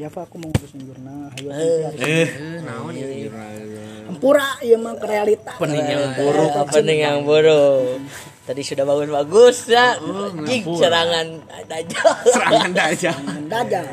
[0.00, 1.28] ya Pak aku mau ngurusin jurnal.
[1.36, 2.28] Ayo Eh, Eh,
[2.64, 3.06] naon ya
[4.08, 5.52] Ampura iya mah ke realita.
[5.60, 8.00] Pening yang buruk pening yang buruk.
[8.48, 11.38] Tadi sudah bagus-bagus ya Anjing, serangan
[11.70, 13.12] aja serangan aja
[13.46, 13.86] dajal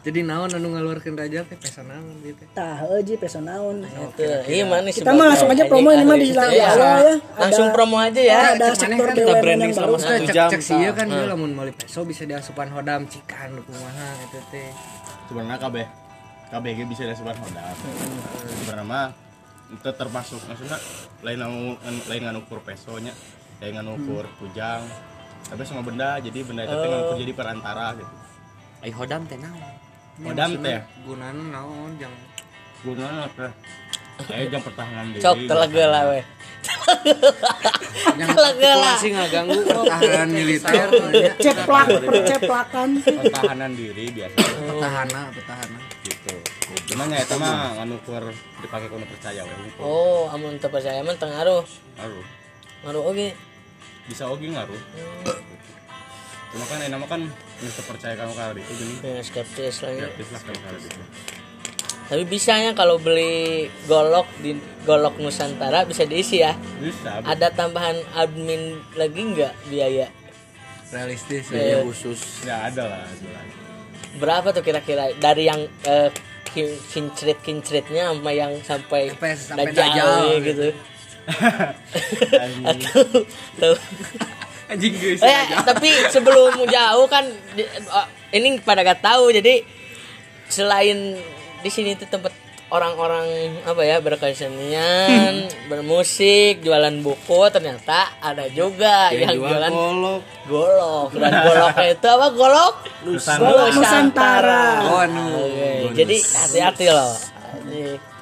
[0.00, 1.60] jadi naon anu ngaluarkeun raja teh?
[1.60, 3.84] Pesa naon gitu tah euji pesonaun
[4.16, 7.16] Tuh, iya mana sih Kita mah langsung aja promo ini mah di Iya, awal ya.
[7.36, 8.56] langsung promo aja ya.
[8.56, 11.28] Ada sektor kita yang branding baru selama satu cek jam cek sih ya kan dia
[11.28, 14.72] lamun meuli peso bisa diasupan hodam cikan kumaha eta teh.
[15.28, 15.86] Sebenarnya kabeh
[16.48, 17.76] kabeh ge bisa disebut hodam.
[18.64, 19.06] Sebenarnya mah
[19.68, 20.80] itu termasuk maksudnya
[21.22, 21.76] lain anu
[22.08, 23.12] lain ngukur pesonya
[23.60, 24.82] lain ngukur kujang
[25.46, 28.14] tapi semua benda jadi benda itu teh ngukur jadi perantara gitu.
[28.80, 29.36] Ay hodam teh
[30.20, 30.80] hodam teh?
[31.06, 32.14] gunana naon jang
[32.84, 33.52] gunanya teh
[34.20, 35.22] kayak jam pertahanan diri.
[35.24, 36.24] Cok telega lah weh.
[38.20, 38.96] Yang Telega lah.
[39.00, 40.88] sih ngaganggu pertahanan militer.
[41.40, 44.36] Ceplak perceplakan pertahanan diri biasa.
[44.36, 46.34] Petahana petahana gitu.
[46.84, 48.24] Gimana ya itu mah ngukur
[48.60, 51.64] dipakai kono percaya we ngukur oh amun teu percaya mah teu ngaruh
[51.96, 52.24] ngaruh.
[52.84, 53.28] Ngaruh oge.
[54.04, 54.80] Bisa oge ngaruh.
[56.50, 57.22] Cuma kan enak kan
[57.62, 58.60] nggak percaya kamu kali.
[58.60, 60.78] Itu gini Ya, skeptis lagi gratis lah kamu kali.
[60.80, 61.02] Itu
[62.02, 66.58] tapi bisanya kalau beli golok di golok Nusantara bisa diisi ya.
[66.76, 67.22] Bisa.
[67.22, 70.10] Ada tambahan admin lagi nggak biaya?
[70.90, 71.78] Realistis Iya.
[71.78, 72.18] ya khusus.
[72.42, 73.44] Ya ada lah ada lah.
[74.18, 75.14] berapa tuh kira-kira?
[75.14, 76.10] Dari yang eh,
[76.50, 80.66] kin- kincrit kincritnya sama yang sampai Sampai- sampai dajal dajal, gitu.
[82.42, 82.66] Anjing.
[82.66, 83.02] atau
[83.54, 83.76] tuh
[84.70, 87.26] anjing geus eh, tapi sebelum jauh kan
[87.58, 89.66] di- oh, ini pada gak tahu jadi
[90.46, 91.18] selain
[91.60, 92.30] di sini tuh tempat
[92.70, 100.22] orang-orang apa ya berkesenian bermusik jualan buku ternyata ada juga yang, jualan golok.
[100.46, 101.08] golok.
[101.18, 102.74] Dan goloknya itu apa golok?
[103.02, 103.74] Nusantara.
[103.74, 104.64] Nusantara.
[104.86, 105.24] Oh anu
[105.90, 107.14] Oke, jadi hati-hati loh.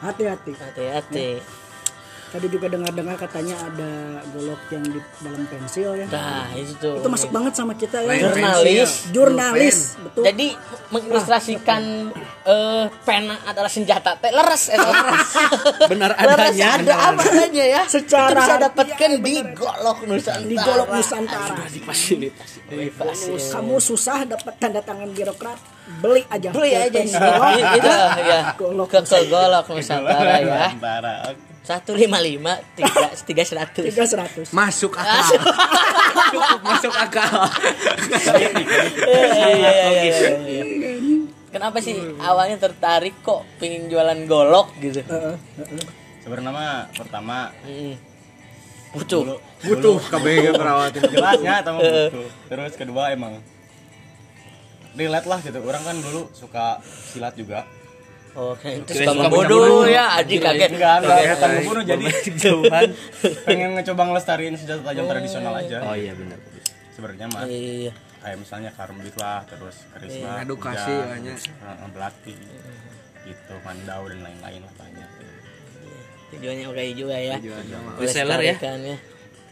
[0.00, 0.52] Hati-hati.
[0.56, 1.28] Hati-hati
[2.28, 6.06] tadi juga dengar-dengar katanya ada golok yang di dalam pensil ya.
[6.12, 7.00] Nah itu tuh.
[7.00, 8.28] Itu masuk banget sama kita ya.
[8.28, 8.92] Jurnalis.
[9.10, 10.22] jurnalis betul.
[10.28, 10.46] Jadi
[10.92, 11.82] mengilustrasikan
[12.44, 14.20] eh pena adalah senjata.
[14.20, 14.88] Teh leres eta
[15.90, 17.82] benar leres adanya ada apa saja ya?
[17.88, 20.48] Secara itu bisa dapatkan iya, di golok nusantara.
[20.48, 21.56] Di golok Nusantara.
[21.68, 23.36] Difasilitasi Fasil.
[23.56, 25.56] kamu susah dapat tanda tangan birokrat
[26.04, 27.00] beli aja beli aja.
[27.00, 27.88] itu
[28.28, 28.40] ya.
[28.60, 30.68] Golok ke ke golok nusantara ya.
[30.68, 31.47] Nusantara oke.
[31.68, 33.84] Satu lima lima tiga tiga seratus.
[33.92, 34.48] Tiga seratus.
[34.56, 35.36] Masuk akal.
[36.32, 37.44] Cukup masuk akal.
[39.04, 39.72] Iya, iya,
[40.48, 40.62] iya.
[41.52, 45.04] Kenapa sih awalnya tertarik kok pengen jualan golok gitu?
[46.24, 47.52] sebenarnya mah pertama.
[48.88, 49.20] Butuh.
[49.20, 49.36] dulu
[49.68, 53.36] butuh KBG perawatin jelasnya sama butuh terus kedua emang
[54.96, 55.60] relate lah gitu.
[55.60, 56.80] Orang kan dulu suka
[57.12, 57.68] silat juga
[58.34, 59.86] Oke, itu suka suka membunuh membunuh.
[59.88, 60.70] ya, Aji kaget.
[60.70, 61.32] enggak enggak Kaget.
[61.32, 62.04] bukan membunuh jadi
[63.42, 66.38] pengen ngecoba ngelestariin senjata tajam tradisional aja oh iya benar
[66.92, 67.92] sebenarnya mah Iya.
[68.18, 71.34] kayak misalnya karambit lah terus karisma Edukasi banyak.
[71.34, 72.34] terus, eh, belati
[73.24, 75.10] gitu mandau dan lain-lain lah banyak
[76.28, 77.40] Tujuannya oke juga ya.
[77.96, 78.54] Reseller ya?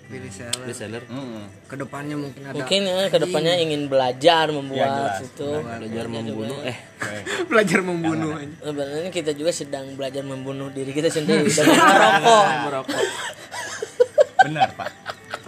[0.06, 0.12] Melestarikan ya.
[0.12, 0.64] pilih seller.
[0.64, 1.02] Reseller
[1.66, 5.18] ke depannya mungkin ada Mungkin ya ke depannya ingin belajar Ya, membuat jelas.
[5.24, 5.48] itu.
[5.50, 6.76] belajar membunuh eh.
[7.50, 11.46] Belajar membunuh Sebenarnya kita juga sedang belajar membunuh diri kita sendiri.
[11.46, 13.04] Dengan merokok.
[14.42, 14.90] benar pak.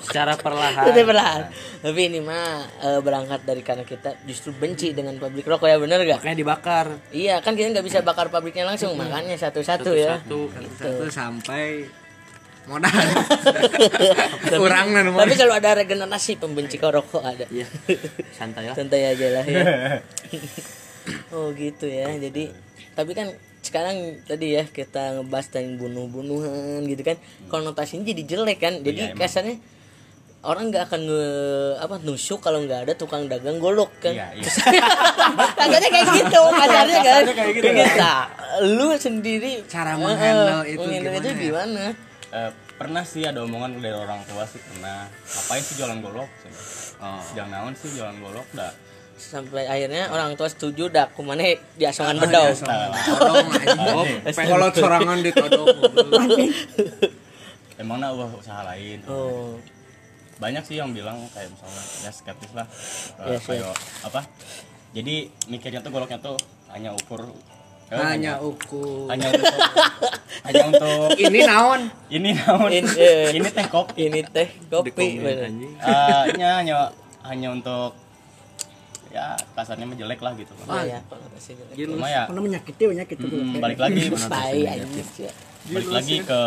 [0.01, 0.89] Secara perlahan.
[0.89, 1.43] Itu perlahan.
[1.79, 6.01] Tapi ini mah eh, berangkat dari karena kita justru benci dengan pabrik rokok ya bener
[6.01, 6.19] gak?
[6.19, 6.87] makanya dibakar.
[7.11, 8.97] Iya kan kita nggak bisa bakar pabriknya langsung.
[8.97, 10.19] Makanya satu-satu ya.
[10.19, 11.85] satu sampai
[12.69, 12.93] modal
[14.61, 17.49] kurang dan Tapi kalau ada regenerasi pembenci rokok ada.
[17.49, 17.67] Iya.
[18.37, 19.65] santai lah Santai aja lah ya.
[21.34, 22.12] oh gitu ya.
[22.21, 22.53] Jadi
[22.93, 23.33] tapi kan
[23.65, 27.17] sekarang tadi ya kita ngebahas tentang bunuh-bunuhan gitu kan
[27.49, 28.75] konotasinya jadi jelek kan.
[28.85, 29.19] Jadi emang.
[29.19, 29.56] kasarnya
[30.47, 31.25] orang nggak akan nge,
[31.83, 34.15] apa nusuk kalau nggak ada tukang dagang golok kan.
[34.15, 34.47] Iya, iya.
[35.59, 37.23] Kasarnya kayak gitu, kasarnya kan.
[37.35, 37.69] Kayak gitu.
[37.99, 38.23] Nah,
[38.62, 41.93] lu sendiri Cara eh, menghandle eh, itu menghandle itu gimana ya?
[42.29, 45.09] Eh, pernah sih ada omongan dari orang tua sih pernah.
[45.09, 46.29] Ngapain sih jualan golok?
[46.99, 47.23] Oh.
[47.33, 48.73] jangan naon sih jualan golok dah.
[49.17, 51.09] Sampai akhirnya orang tua setuju dah.
[51.09, 52.53] Kumane di asongan bedau.
[52.53, 55.69] todong aja kolot sorangan di todong
[57.81, 58.99] emang nah ulah usaha lain?
[59.07, 59.57] Oh.
[60.43, 62.67] Banyak sih yang bilang kayak misalnya ya skeptis lah.
[63.25, 64.21] Eh, Iya, kayak apa?
[64.93, 66.37] Jadi mikirnya tuh goloknya tuh
[66.75, 67.33] hanya ukur
[67.88, 69.08] hanya ukur.
[69.08, 69.55] Hanya untuk
[70.44, 71.08] hanya untuk.
[71.17, 71.81] Ini naon?
[72.12, 72.70] Ini naon?
[72.70, 73.32] In- eh.
[73.32, 74.12] ini teh kopi.
[74.12, 75.25] Ini teh kopi
[76.37, 76.93] nya hanya
[77.25, 77.96] hanya untuk
[79.08, 80.52] ya kasarnya mah jelek lah gitu.
[80.69, 81.75] Oh ya, konotasi jelek.
[81.88, 82.29] cuma ya.
[82.29, 84.00] karena menyakiti banyak itu mm, balik lagi
[85.69, 86.41] balik lagi ke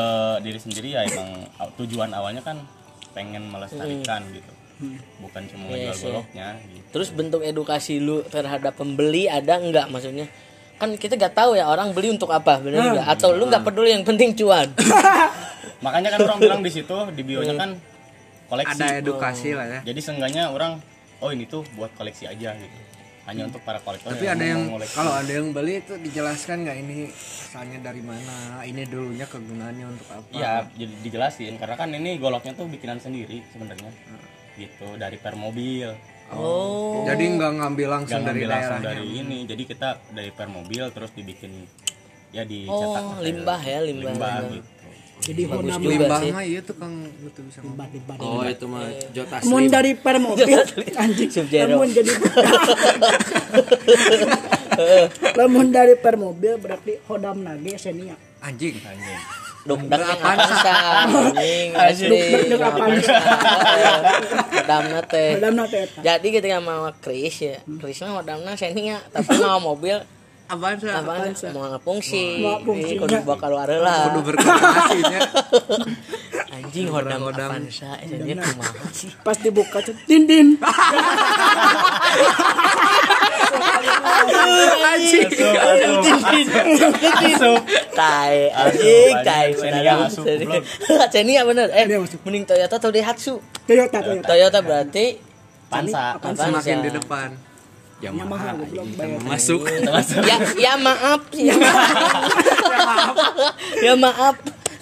[0.45, 1.29] diri sendiri ya emang
[1.77, 2.61] tujuan awalnya kan
[3.13, 4.51] pengen melestarikan gitu.
[5.21, 6.05] Bukan cuma Iya ngejual sih.
[6.09, 6.85] goloknya gitu.
[6.93, 10.29] Terus bentuk edukasi lu terhadap pembeli ada enggak maksudnya?
[10.81, 13.05] Kan kita gak tahu ya orang beli untuk apa, benar enggak?
[13.05, 14.65] Atau lu nggak peduli yang penting cuan.
[15.85, 17.77] makanya kan orang bilang di situ di bionya kan
[18.49, 18.81] koleksi.
[18.81, 19.79] Ada edukasi lah ya.
[19.85, 20.81] Jadi seenggaknya orang
[21.21, 22.77] oh ini tuh buat koleksi aja gitu.
[23.29, 27.05] Hanya untuk para kolektor tapi ada yang kalau ada yang beli itu dijelaskan nggak ini
[27.13, 30.25] asalnya dari mana ini dulunya kegunaannya untuk apa?
[30.33, 33.93] Iya, jadi dijelasin karena kan ini goloknya tuh bikinan sendiri sebenarnya.
[34.57, 35.93] Gitu, dari per mobil.
[36.33, 37.03] Oh.
[37.03, 39.37] jadi nggak ngambil langsung Nggak dari ngambil langsung daerahnya dari ini.
[39.43, 41.51] Jadi kita dari per mobil terus dibikin
[42.29, 44.09] ya dicetak Oh, limbah ya, limbah.
[44.09, 44.53] limbah limbah.
[44.53, 44.69] gitu.
[45.21, 46.31] jadi Bagus hodam juga limbah sih.
[46.31, 48.81] mah iya tuh kang betul bisa limbah limbah Oh itu mah
[49.11, 50.57] Jota Mun dari per mobil
[50.95, 51.67] anjing Sub-Zero.
[51.69, 52.09] lamun jadi
[55.37, 59.19] lamun dari per mobil berarti hodam nage senia anjing Anjing.
[59.61, 61.77] Dukdak Avanza, anjing.
[62.49, 63.17] Dukdak Avanza.
[64.65, 65.37] Damna teh.
[66.01, 70.01] Jadi ketika mau Chris ya, Chris mah wadamna seninya, tapi mau mobil
[70.51, 71.11] sih apa
[71.55, 72.99] mau fungsi, Mau fungsi.
[72.99, 74.11] kudu bakal keluar lah.
[74.11, 75.19] kudu berkoordinasinya
[76.51, 77.49] Anjing hodam Hodam.
[77.51, 79.11] Avanza, ini kumaha sih?
[79.23, 80.47] pas dibuka tuh din din
[84.91, 85.27] Anjing,
[87.95, 89.47] tai, anjing, tai.
[91.11, 91.85] Xenia bener, eh,
[92.25, 93.33] mending Toyota atau Daihatsu?
[94.21, 95.19] Toyota berarti
[95.67, 96.15] Pansa.
[96.19, 96.47] Avanza.
[96.47, 97.29] semakin di depan
[98.01, 99.21] Yamaha goblok bayar.
[99.29, 99.61] Masuk.
[100.25, 103.15] Ya, ya maaf, ya maaf,
[103.77, 104.35] ya maaf.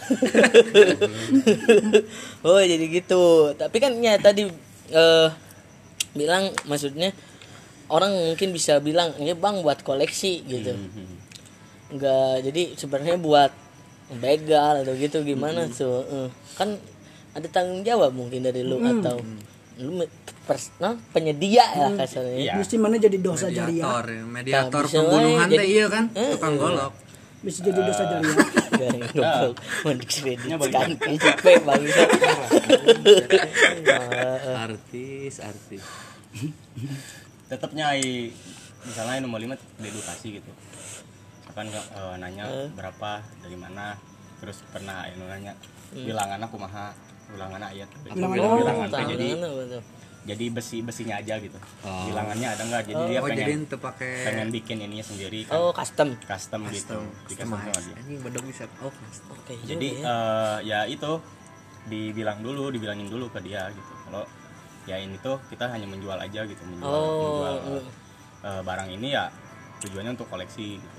[2.47, 3.53] oh jadi gitu.
[3.59, 4.47] Tapi kan ya tadi
[4.89, 5.29] eh
[6.15, 7.13] bilang maksudnya
[7.91, 10.73] orang mungkin bisa bilang ini bang buat koleksi gitu.
[11.91, 13.51] Enggak, jadi sebenarnya buat
[14.17, 16.01] begal atau gitu gimana tuh?
[16.07, 16.79] Eh, kan
[17.35, 19.21] ada tanggung jawab mungkin dari lu atau
[19.77, 20.01] lu
[20.49, 22.33] pers- nah, penyedia ya kasarnya.
[22.33, 22.53] Iya.
[22.57, 24.23] mesti mana jadi dosa jariah mediator ya.
[24.25, 26.61] mediator Nah, pembunuhan teh jadi- iya kan Eh, tukang iya.
[26.63, 26.93] golok
[27.39, 28.35] bisa jadi dosa jariah
[29.15, 29.55] goblok.
[29.85, 30.09] Mendik
[30.43, 32.01] Nya balik kan PCP bangsa.
[34.59, 35.83] artis artis
[37.45, 38.33] Tetap nyai
[38.81, 40.51] misalnya nomor lima edukasi gitu.
[41.47, 43.97] Akan eh, nanya berapa dari mana
[44.39, 45.53] terus pernah nanya
[45.91, 46.93] bilangan aku maha
[47.29, 49.27] bilangan ayat Bilangan bilang bilangan teh jadi?
[50.29, 54.11] Jadi besi besinya aja gitu bilangannya ada nggak jadi dia oh jadi pengen itu pakai
[54.23, 56.13] pengen bikin ininya sendiri kan Oh, custom.
[56.21, 56.97] custom, gitu
[57.27, 58.93] dikasih sama dia anjing bedog bisa oh
[59.31, 59.53] Oke.
[59.65, 60.13] jadi juga ya.
[60.13, 61.11] eh, ya itu
[61.85, 64.23] dibilang dulu dibilangin dulu ke dia gitu kalau
[64.85, 67.81] ya ini tuh kita hanya menjual aja gitu menjual, Oh, menjual iya.
[68.45, 69.25] eh, barang ini ya
[69.79, 70.89] tujuannya untuk koleksi gitu.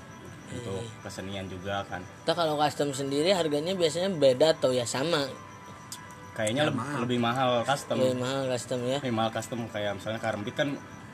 [0.51, 5.27] untuk kesenian juga kan Kita kalau custom sendiri harganya biasanya beda atau ya sama.
[6.41, 7.95] Kayaknya leb- lebih mahal custom.
[7.95, 8.97] Lebih mahal custom ya.
[8.97, 10.69] lebih mahal custom kayak misalnya karambit kan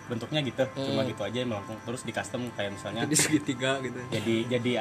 [0.07, 1.75] bentuknya gitu cuma gitu aja melengkung.
[1.83, 3.99] Terus di custom kayak misalnya jadi segitiga gitu.
[4.07, 4.71] jadi jadi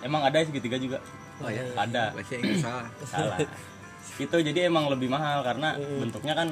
[0.00, 1.00] emang ada segitiga juga?
[1.40, 2.12] Oh ya ada.
[2.12, 2.86] Bahasa Inggris salah.
[3.02, 3.38] Salah.
[4.14, 6.48] Itu jadi emang lebih mahal karena bentuknya kan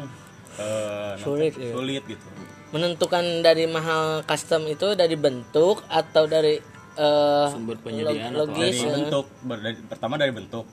[0.56, 1.70] eh, Sulit, iya.
[1.70, 2.24] sulit gitu.
[2.72, 6.56] Menentukan dari mahal custom itu dari bentuk atau dari
[6.92, 8.92] eh, Sumber penyediaan log- atau logis dari ya.
[8.96, 10.64] bentuk ber- dari- pertama dari bentuk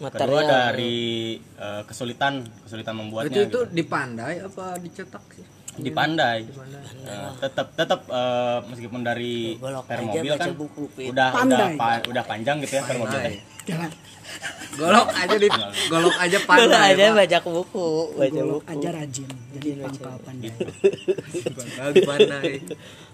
[0.00, 0.46] kedua Material.
[0.46, 0.96] dari
[1.36, 3.60] eh, kesulitan kesulitan membuatnya itu itu gitu.
[3.68, 6.42] dipandai apa dicetak sih dipandai
[7.00, 11.74] Eh, tetap tetap eh, meskipun dari Golok per mobil kan buku, udah udah Pandai.
[11.74, 13.34] pa- udah panjang gitu ya per mobil Pandai.
[13.64, 13.90] jalan
[14.70, 15.48] golok aja di
[15.88, 17.16] golok aja pandai aja Pak.
[17.16, 18.70] baca buku, baca golok buku.
[18.70, 20.52] aja rajin jadi pangkal pandai
[21.48, 22.52] Pandai, pandai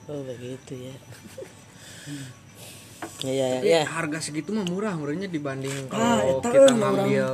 [0.05, 0.93] Oh begitu ya.
[0.93, 2.44] Ya
[3.27, 3.83] ya Tapi ya.
[3.85, 7.29] harga segitu mah murah murahnya dibanding Ah, kalau eta kita ngambil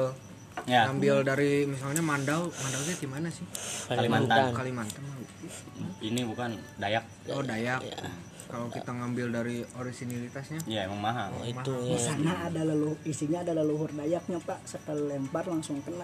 [0.64, 0.82] ya.
[0.87, 3.44] ngambil dari misalnya Mandau Mandaunya di mana sih?
[3.87, 4.52] Kalimantan.
[4.52, 5.02] Kalimantan.
[5.02, 5.18] Mah.
[6.00, 7.04] ini bukan Dayak.
[7.28, 7.82] Oh Dayak.
[8.50, 11.30] Kalau kita ngambil dari orisinilitasnya ya emang mahal.
[11.32, 12.02] Oh, itu di ya.
[12.02, 14.59] sana ada leluhur isinya ada leluhur dayaknya pak.
[14.64, 16.02] Sekali lempar langsung kena.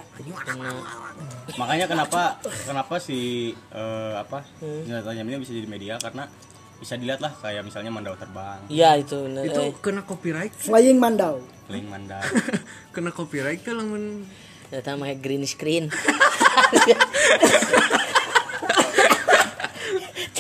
[1.59, 4.87] Makanya kenapa kenapa si eh, apa Hmm.
[4.87, 6.31] ini bisa jadi media karena
[6.77, 9.17] bisa dilihat lah kayak misalnya mandau terbang Iya itu.
[9.27, 9.73] bener, itu eh.
[9.81, 12.21] kena copyright flying mandau kling mandau
[12.95, 14.27] kena copyright tuh lamun
[14.67, 15.85] Ternyata pakai green screen.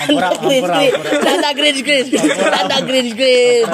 [0.06, 0.92] Ampura, green screen.
[1.22, 2.04] Tanda green screen.
[2.42, 3.64] Tanda green screen.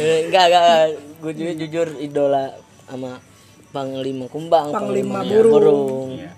[0.00, 0.96] Eh, Enggak enggak.
[1.20, 2.56] Gue juga jujur idola
[2.88, 3.20] sama
[3.68, 5.52] Panglima Kumbang, Panglima Panglima Burung.
[5.52, 6.10] Burung.
[6.16, 6.32] Iya.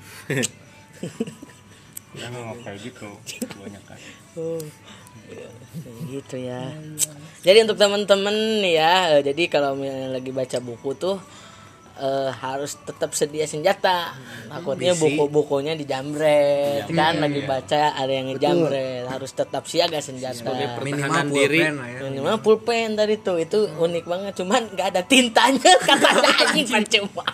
[2.11, 2.27] Ya
[2.67, 3.07] kayak gitu
[3.55, 3.99] banyak kan.
[6.11, 6.75] Gitu ya.
[7.41, 8.35] Jadi untuk teman-teman
[8.67, 9.79] ya eh, jadi kalau
[10.13, 11.17] lagi baca buku tuh
[11.97, 14.13] eh, harus tetap sedia senjata.
[14.51, 17.23] Takutnya buku-bukunya dijamret kan?
[17.23, 20.51] Lagi baca ada yang ngejamret harus tetap siaga senjata.
[20.83, 21.63] Minimal diri.
[21.63, 22.01] pulpen lah ya.
[22.11, 24.33] Minimal pulpen tadi tuh itu unik banget.
[24.37, 26.31] Cuman nggak ada tintanya katanya.
[26.51, 27.25] Anjing percuma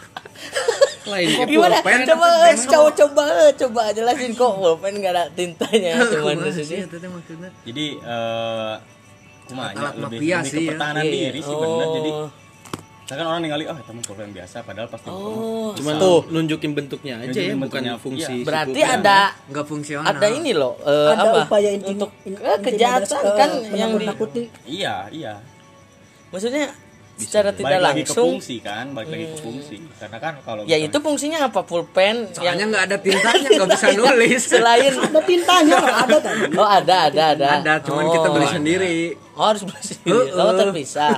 [1.07, 2.27] Lain gimana pulpen, coba
[2.59, 3.23] coba coba
[3.55, 8.75] coba jelasin kok pulpen nggak ada tintanya cuman khususnya Iya, maksudnya jadi eh
[9.45, 10.69] kumanya Alat lebih, mafia lebih sih ke ya.
[10.69, 11.13] pertahanan iya.
[11.25, 12.29] diri sih bener jadi Oh.
[13.07, 17.31] misalkan orang ningali oh teman pulpen biasa padahal pasti oh Cuma tuh nunjukin bentuknya aja
[17.31, 18.19] Nunjukin ya, bukan bentuknya, fungsi.
[18.19, 18.29] iya.
[18.33, 18.97] si berarti pulpen.
[18.99, 23.23] ada nggak fungsional ada ini loh eh, ada apa upaya inti untuk in- eh, kejahatan
[23.33, 24.43] kan yang di menakut-nakuti.
[24.67, 25.35] iya iya
[26.29, 26.67] maksudnya
[27.17, 28.29] secara balik tidak lagi ke langsung.
[28.31, 29.77] fungsi kan balik lagi ke fungsi.
[29.97, 31.61] Karena kan kalau ya misalnya- itu fungsinya apa?
[31.63, 34.43] Pulpen yang soalnya nggak ada tintanya nggak bisa nulis.
[34.45, 36.43] selain ada tintanya loh, ada tadi.
[36.53, 37.49] oh ada ada ada.
[37.61, 38.55] Ada cuman Oh, kita beli ada.
[38.55, 38.97] sendiri.
[39.33, 40.25] Oh harus beli sendiri.
[40.33, 41.15] Oh terpisah.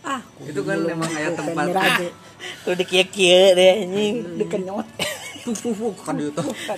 [0.00, 2.08] Ah itu kan emang kayak tempat mirage.
[2.64, 4.14] udah kia-kia deh anjing.
[4.38, 4.86] Dikenyot
[5.42, 6.76] tuh tuh tuh kan itu kan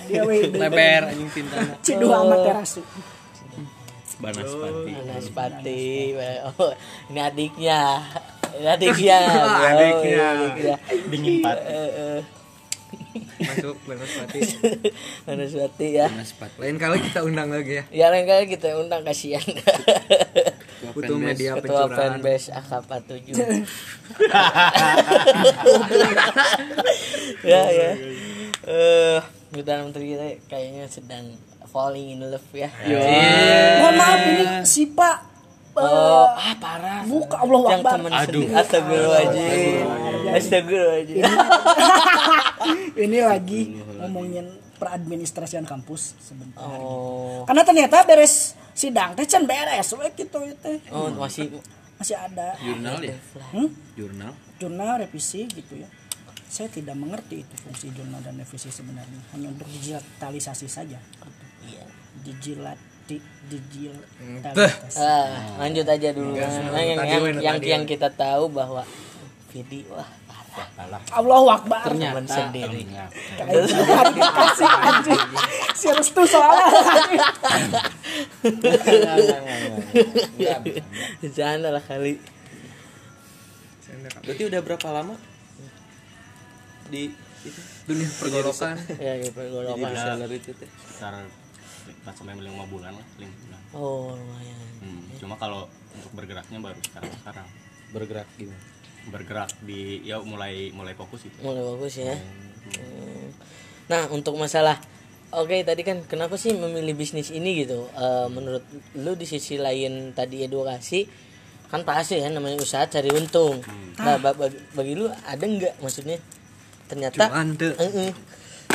[0.53, 1.73] lebar anjing tintanya.
[1.79, 2.81] cidu amat terasu
[4.19, 4.91] Banaspati.
[5.07, 6.11] Naspati
[6.43, 6.75] oh
[7.07, 8.03] ini adiknya.
[8.59, 9.17] Ini adiknya.
[9.31, 9.47] Bro.
[9.71, 10.25] Adiknya.
[10.35, 10.75] adiknya.
[11.07, 12.19] Dingin pat Eh, eh.
[13.39, 14.39] masuk Banaspati.
[15.39, 16.11] Naspati ya.
[16.11, 16.59] Banaspati.
[16.59, 17.83] lain kali kita undang lagi ya.
[17.95, 19.39] Ya lain kali kita undang kasihan.
[20.91, 22.19] Butuh media ketua pencurahan.
[22.19, 23.39] Fanbase AK47
[27.47, 27.91] ya ya.
[28.67, 31.25] Eh Perdana Menteri kita kayaknya sedang
[31.67, 32.69] falling in love ya.
[33.83, 35.17] Mohon maaf ini si pak
[35.79, 37.03] oh ah parah.
[37.05, 37.93] Buka Allah yang Akbar.
[37.95, 38.45] teman sendiri.
[38.55, 39.85] Astagfirullahaladzim.
[40.35, 41.23] Astagfirullahaladzim.
[43.07, 47.47] Ini lagi ngomongin peradministrasian kampus sebentar oh.
[47.47, 51.51] Karena ternyata beres sidang teh can beres we gitu itu oh masih
[51.99, 52.55] masih ada.
[52.59, 53.15] Jurnal ya?
[53.51, 53.67] Hmm?
[53.95, 54.31] Jurnal.
[54.59, 55.87] jurnal revisi gitu ya.
[56.49, 59.21] Saya tidak mengerti itu fungsi jurnal dan revisi sebenarnya.
[59.35, 60.97] Hanya untuk digitalisasi saja.
[60.99, 61.48] gitu.
[61.69, 61.85] Iya.
[62.25, 63.17] Digilati
[63.49, 66.37] digitalisasi ah, lanjut aja dulu.
[66.37, 66.45] Nah,
[66.77, 68.85] yang, yang, yang, tadi yang kita tahu bahwa
[69.49, 70.09] video wah
[70.77, 71.89] parah Allahu Akbar.
[71.89, 72.85] Teman sendiri.
[73.37, 75.23] Kayak dikasih anjing.
[75.73, 76.69] Si restu soalnya
[81.33, 82.19] Jangan lah kali.
[84.25, 85.15] Berarti udah berapa lama?
[86.89, 87.61] Di itu?
[87.87, 90.67] Dunia pergolokan ya ya di pergolakan reseller itu teh?
[90.67, 91.23] sekitar
[91.91, 93.61] 4 sampai 5 bulan lah 5 bulan.
[93.71, 94.57] Oh lumayan.
[94.79, 97.47] Hmm, cuma kalau untuk bergeraknya baru sekarang sekarang.
[97.89, 98.61] Bergerak gimana?
[98.99, 102.13] bergerak di ya mulai mulai fokus itu mulai bagus ya.
[102.13, 103.31] Hmm.
[103.87, 104.77] nah untuk masalah
[105.31, 107.87] oke tadi kan kenapa sih memilih bisnis ini gitu?
[107.89, 108.61] Eh, menurut
[108.93, 111.07] lu di sisi lain tadi edukasi
[111.69, 113.61] kan pasti ya namanya usaha cari untung.
[113.97, 116.17] Nah ba- bagi, bagi lu ada nggak maksudnya?
[116.85, 118.11] Ternyata cuman tuh Eh, eh.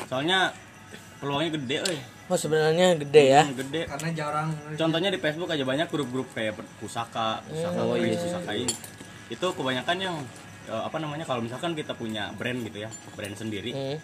[0.07, 0.51] soalnya
[1.25, 5.65] peluangnya gede euy oh sebenarnya gede ya Hmm, gede karena jarang contohnya di Facebook aja
[5.65, 8.15] banyak grup-grup kayak pusaka pusaka oh, iya.
[8.15, 8.75] pusaka ini
[9.27, 10.17] itu kebanyakan yang
[10.67, 13.97] eh, apa namanya kalau misalkan kita punya brand gitu ya brand sendiri Hmm.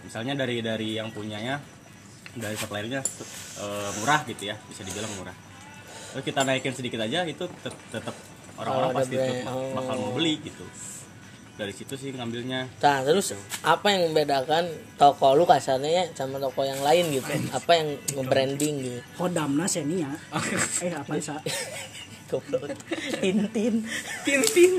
[0.00, 1.58] misalnya dari dari yang punyanya
[2.32, 3.02] dari suppliernya
[3.58, 5.34] eh, murah gitu ya bisa dibilang murah
[6.10, 8.14] Terus kita naikin sedikit aja itu tet- tetap
[8.56, 9.30] orang-orang Oh, pasti brand.
[9.32, 9.70] tetap Oh.
[9.72, 10.66] bakal mau beli gitu
[11.60, 16.64] dari situ sih ngambilnya Nah terus apa yang membedakan toko lu kasarnya ya sama toko
[16.64, 17.28] yang lain gitu?
[17.52, 19.00] Apa yang nge-branding gitu?
[19.20, 20.08] kodamna senia
[20.84, 21.36] eh apa sa
[22.30, 22.62] Goblok.
[23.18, 23.82] Tintin.
[24.22, 24.72] tintin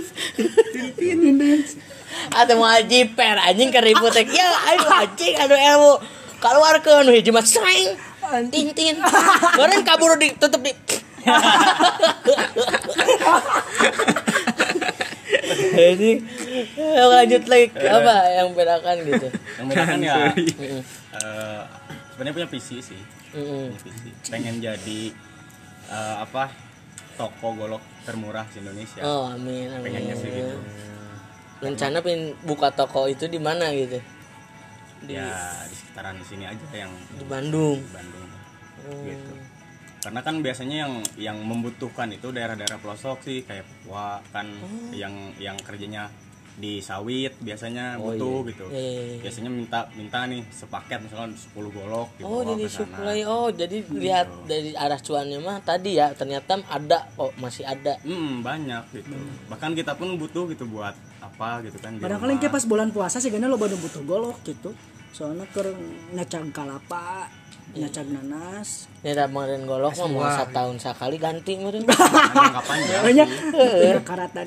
[0.71, 1.19] tintin
[2.31, 4.15] Atau mau jiper anjing keribut.
[4.15, 5.99] Ya aduh anjing aduh ilmu.
[6.39, 7.99] Keluarkeun hiji mah sering.
[8.47, 9.03] Tintin.
[9.03, 10.71] Kemarin kabur ditutup di
[15.61, 16.11] Jadi
[16.89, 19.27] lanjut lagi apa yang bedakan gitu?
[19.59, 20.15] yang bedakan ya
[21.15, 21.61] eh,
[22.13, 23.01] sebenarnya punya visi sih
[23.31, 23.71] Mm-mm.
[23.71, 25.01] punya visi pengen jadi
[25.87, 26.49] eh, apa
[27.15, 29.83] toko golok termurah di Indonesia Oh amin amin.
[29.85, 30.57] pengennya sih gitu
[31.61, 34.01] Rencana pengen buka toko itu di mana gitu?
[35.05, 37.77] Di, ya di sekitaran sini aja yang di Bandung.
[37.77, 38.29] di Bandung
[39.05, 39.33] gitu
[40.01, 44.49] karena kan biasanya yang yang membutuhkan itu daerah-daerah pelosok sih kayak Papua kan
[44.91, 46.09] yang yang kerjanya
[46.51, 49.17] di sawit biasanya butuh gitu Iya, iya, iya.
[49.23, 54.27] biasanya minta minta nih sepaket misalnya 10 golok gitu Oh jadi supply oh jadi lihat
[54.45, 59.15] dari arah cuannya mah tadi ya ternyata ada oh masih ada Hmm, banyak gitu.
[59.47, 60.91] Bahkan kita pun butuh gitu buat
[61.23, 61.95] apa gitu kan.
[61.97, 64.75] Barangkali kayak pas bulan puasa sih karena lo baru butuh golok gitu.
[65.15, 65.63] Soalnya ke
[66.11, 67.31] ngecang kalapa
[67.75, 68.91] nyacag nanas.
[69.01, 71.87] Ya da meureun golok mah mau setahun sekali ganti meureun.
[71.87, 73.29] jangka panjang banyak
[74.03, 74.45] karatan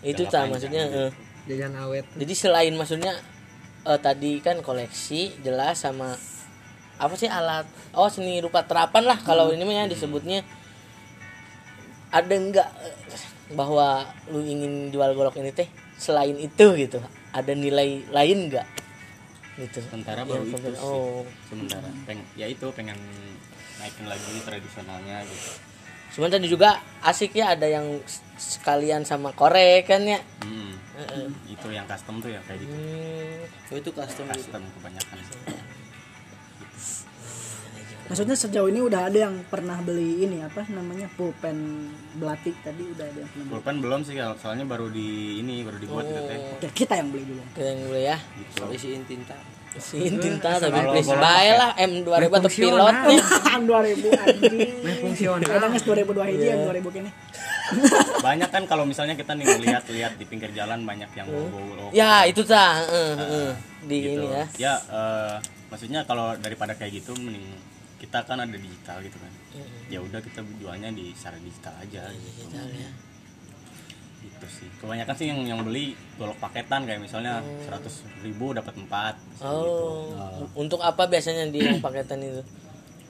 [0.00, 1.10] Itu tak maksudnya eh.
[1.50, 2.06] jajan awet.
[2.14, 3.12] Jadi selain maksudnya
[3.86, 6.14] eh, tadi kan koleksi jelas sama
[6.98, 7.66] apa sih alat?
[7.94, 10.46] Oh seni rupa terapan lah kalau ini mah ya disebutnya.
[12.08, 12.96] Ada enggak eh,
[13.52, 15.66] bahwa lu ingin jual golok ini teh?
[15.98, 17.02] Selain itu gitu
[17.34, 18.66] ada nilai lain enggak
[19.58, 21.22] gitu sementara baru Ya, itu sementara- sih oh.
[21.46, 21.88] sementara.
[22.04, 22.98] Peng ya itu pengen
[23.76, 25.50] naikin lagi tradisionalnya gitu.
[26.08, 28.00] Cuman tadi juga asik ya ada yang
[28.34, 30.20] sekalian sama korek kan ya?
[30.40, 30.72] Hmm.
[31.46, 32.70] itu yang custom tuh ya kayak gitu.
[32.70, 34.34] Hmm, Oh, itu custom gitu.
[34.40, 35.18] custom kebanyakan
[38.08, 43.04] maksudnya sejauh ini udah ada yang pernah beli ini apa namanya pulpen belatik tadi udah
[43.04, 43.54] ada yang pernah beli.
[43.54, 46.38] Pulpen belum sih soalnya baru di ini baru dibuat gitu teh.
[46.56, 47.42] Oke, kita yang beli dulu.
[47.52, 48.16] Keren dulu ya.
[48.16, 48.62] Gitu.
[48.72, 49.36] Isiin tinta
[49.78, 52.88] Siin tinta tapi Kalau please bae lah M2000 atau fungsional.
[52.88, 53.24] pilotnya.
[53.54, 54.70] Ang 2000 anjing
[55.04, 57.10] fungsional kadang geus 2002 hiji yang 2000 kene
[58.26, 62.24] banyak kan kalau misalnya kita nih ngeliat lihat di pinggir jalan banyak yang bawa ya
[62.24, 62.80] itu tah.
[62.88, 63.52] Eh, eh,
[63.84, 64.24] di gitu.
[64.24, 64.44] ini ya.
[64.56, 65.36] Ya eh,
[65.68, 67.44] maksudnya kalau daripada kayak gitu mending
[67.98, 69.32] kita kan ada digital gitu kan.
[69.90, 72.02] Ya udah kita jualnya di secara digital aja.
[72.14, 72.54] Gitu.
[72.54, 72.90] ya.
[74.18, 74.68] gitu sih.
[74.82, 79.14] Kebanyakan sih yang yang beli golok paketan kayak misalnya seratus ribu dapat empat
[79.46, 80.42] oh.
[80.58, 82.42] Untuk apa biasanya di yang paketan itu?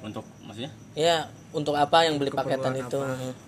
[0.04, 0.72] Untuk maksudnya?
[0.92, 3.00] Ya untuk apa yang beli paketan itu?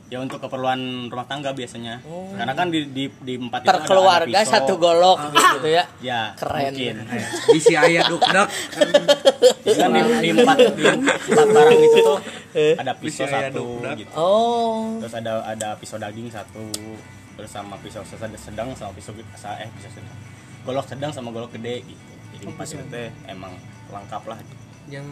[0.09, 2.00] ya untuk keperluan rumah tangga biasanya.
[2.33, 4.52] Karena kan di di di empat itu per ada- ada pisau.
[4.57, 5.85] satu golok gitu ya.
[6.00, 6.73] Ya Keren.
[6.73, 6.95] mungkin.
[7.52, 8.49] Isi ayah dukdek
[9.76, 10.83] kan di, di empat di
[11.28, 12.19] empat barang itu tuh
[12.80, 13.64] ada pisau satu
[13.95, 14.12] gitu.
[14.16, 14.97] Oh.
[15.04, 16.64] Terus ada ada pisau daging satu
[17.37, 20.16] terus sama pisau sedang sedang sama pisau eh pisau sedang.
[20.64, 22.04] Golok sedang sama golok gede gitu.
[22.33, 23.52] Jadi empat itu teh emang
[23.92, 24.70] lengkap lah gitu.
[24.90, 25.06] Yang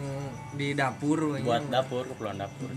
[0.53, 2.67] di dapur buat dapur keperluan dapur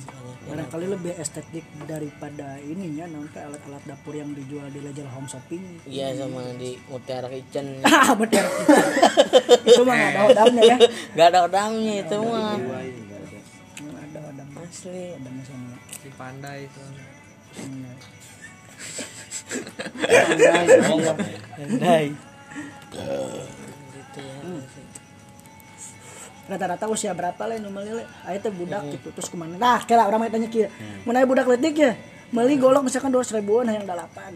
[0.46, 5.62] barangkali lebih estetik daripada ininya nanti alat-alat dapur yang dijual di Legend Home Shopping.
[5.86, 7.82] Iya sama di Mutiara Kitchen.
[7.92, 8.42] Ah betul
[9.68, 10.76] itu mah nggak ada odamnya ya.
[11.14, 12.58] Gak ada odangnya itu mah.
[12.58, 16.82] Nggak ada odam asli odamnya sama si pandai itu.
[21.62, 22.06] Andai.
[22.92, 23.61] gitu ya
[26.50, 28.04] rata-rata usia berapa lah nu meuli le?
[28.26, 29.54] Aya teh budak gitu terus ke mana?
[29.58, 30.66] Nah kira orang tanya kieu
[31.06, 31.92] mun aya budak letik ya?
[32.32, 34.32] Meuli golok misalkan 200 ribuan yang delapan.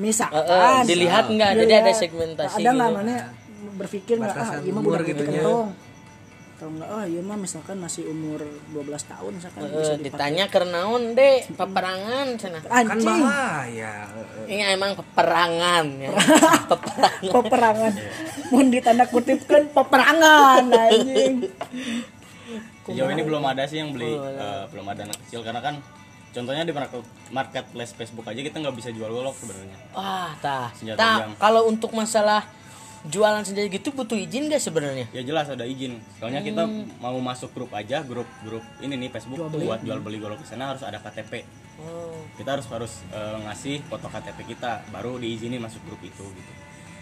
[0.00, 0.48] Misalkan.
[0.48, 1.50] Eh, eh, dilihat nggak?
[1.60, 2.98] Jadi ada segmentasi ada nggak gitu.
[3.04, 3.14] mana
[3.76, 5.68] berpikir nggak ah umur budak gitu kentong
[6.60, 10.04] atau enggak oh iya mah misalkan masih umur 12 tahun misalkan Eh, bisa dipakai.
[10.04, 13.94] ditanya kernaon deh peperangan cenah kan anjing bahaya
[14.44, 16.10] ini emang peperangan ya.
[16.70, 17.32] Peperangan.
[17.32, 17.92] Peperangan.
[18.50, 21.48] Mun ditanda kutip kan peperangan anjing.
[22.82, 25.40] Sejauh ini belum ada sih yang beli eh, belum ada anak kecil.
[25.40, 25.78] Karena kan
[26.30, 29.76] contohnya di market marketplace Facebook aja kita nggak bisa jual golok sebenarnya.
[29.92, 30.68] Wah tah.
[30.74, 31.32] Senjata tah tajam.
[31.38, 32.42] kalau untuk masalah
[33.08, 35.08] jualan senjata gitu butuh izin gak sebenarnya?
[35.16, 36.04] Ya jelas ada izin.
[36.20, 36.68] Soalnya kita
[37.00, 40.76] mau masuk grup aja grup grup ini nih Facebook buat jual beli golok di sana
[40.76, 41.40] harus ada KTP
[41.80, 42.20] oh.
[42.36, 46.52] Kita harus harus eh, ngasih foto KTP kita baru diizinin masuk grup itu gitu.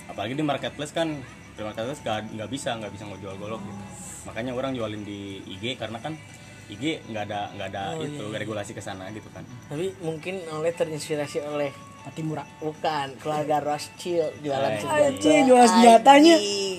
[0.07, 1.19] Apalagi di marketplace kan
[1.59, 3.83] di marketplace nggak nggak bisa nggak bisa ngejual golok gitu.
[4.31, 6.15] Makanya orang jualin di IG karena kan
[6.71, 9.43] IG nggak ada nggak ada itu regulasi ke sana gitu kan.
[9.67, 11.75] Tapi mungkin oleh terinspirasi oleh
[12.09, 12.49] Pati murah.
[12.65, 14.81] Bukan keluarga Rothschild jualan Ay.
[14.81, 15.05] senjata.
[15.13, 16.35] Anjing, jual senjatanya.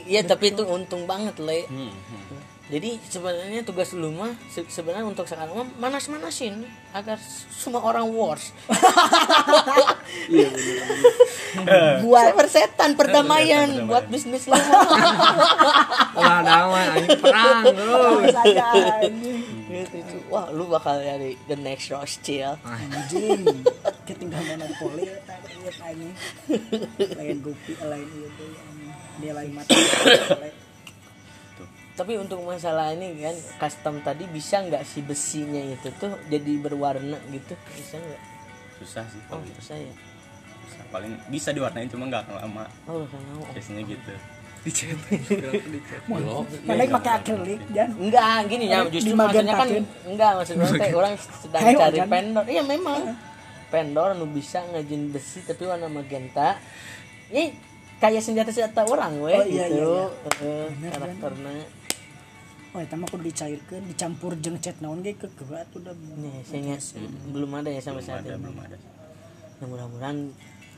[0.10, 1.70] Iya tapi itu untung banget le.
[1.70, 2.42] Hmm, hmm.
[2.70, 7.18] jadi sebenarnya tugas lu mah se- sebenarnya untuk sekarang mah manas-manasin agar
[7.50, 8.54] semua orang wars
[12.06, 20.15] buat persetan perdamaian buat bisnis lu lah damai anjing perang anjing gitu itu.
[20.28, 23.63] wah lu bakal jadi the next Rothschild anjing.
[24.04, 26.13] Ketinggalan monopoli ieu anjing
[27.15, 28.54] lain gupi lain anjing.
[29.20, 29.76] dia lain mata
[32.00, 37.20] tapi untuk masalah ini kan custom tadi bisa nggak si besinya itu tuh jadi berwarna
[37.28, 37.60] gitu?
[37.76, 38.22] Bisa nggak?
[38.80, 39.60] Susah sih oh kalau gitu.
[39.60, 39.94] bisa ya?
[40.63, 40.84] Susah.
[40.96, 42.65] paling bisa diwarnain cuma nggak akan lama.
[42.88, 43.44] Oh kan mau.
[43.52, 44.15] Biasanya gitu
[44.60, 49.67] dicet dicet mana pakai akrilik dan Enggak, gini ya, Di justru maksudnya kan
[50.04, 52.08] enggak maksudnya teh orang sedang Ayo, cari kan?
[52.08, 52.45] vendor.
[52.45, 53.00] Iya memang.
[53.69, 56.58] Vendor nu bisa ngajin besi tapi warna magenta.
[57.30, 57.54] Ini
[57.98, 59.80] kayak senjata-senjata orang we Oh, iya, gitu.
[59.80, 60.04] iya,
[60.41, 61.56] Heeh, karakternya.
[62.69, 66.78] oh eta mah kudu dicairkeun dicampur jeung cat naon ge kegeua tuh udah Nih, saya
[67.28, 68.41] belum ada ya sampai belum saat ada ini.
[68.41, 68.78] belum ada
[69.58, 70.17] Nah, mudah-mudahan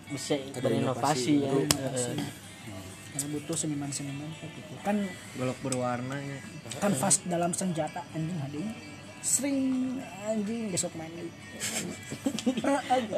[0.08, 1.52] bisa berinovasi ya.
[3.12, 4.74] Karena butuh seniman-seniman kayak gitu.
[4.84, 5.04] Kan
[5.36, 6.39] golok berwarna ya.
[6.80, 8.67] kan fast dalam senjata anjing hading.
[9.21, 9.58] Sering
[10.26, 11.12] anjing besok main.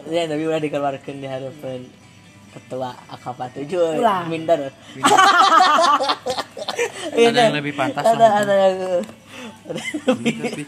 [0.09, 1.85] Ya tapi udah dikeluarkan di hadapan
[2.53, 4.29] ketua akapa tujuh Ulah.
[4.29, 4.69] minder.
[7.13, 8.75] Ada yang lebih pantas ada ada yang
[10.09, 10.65] lebih.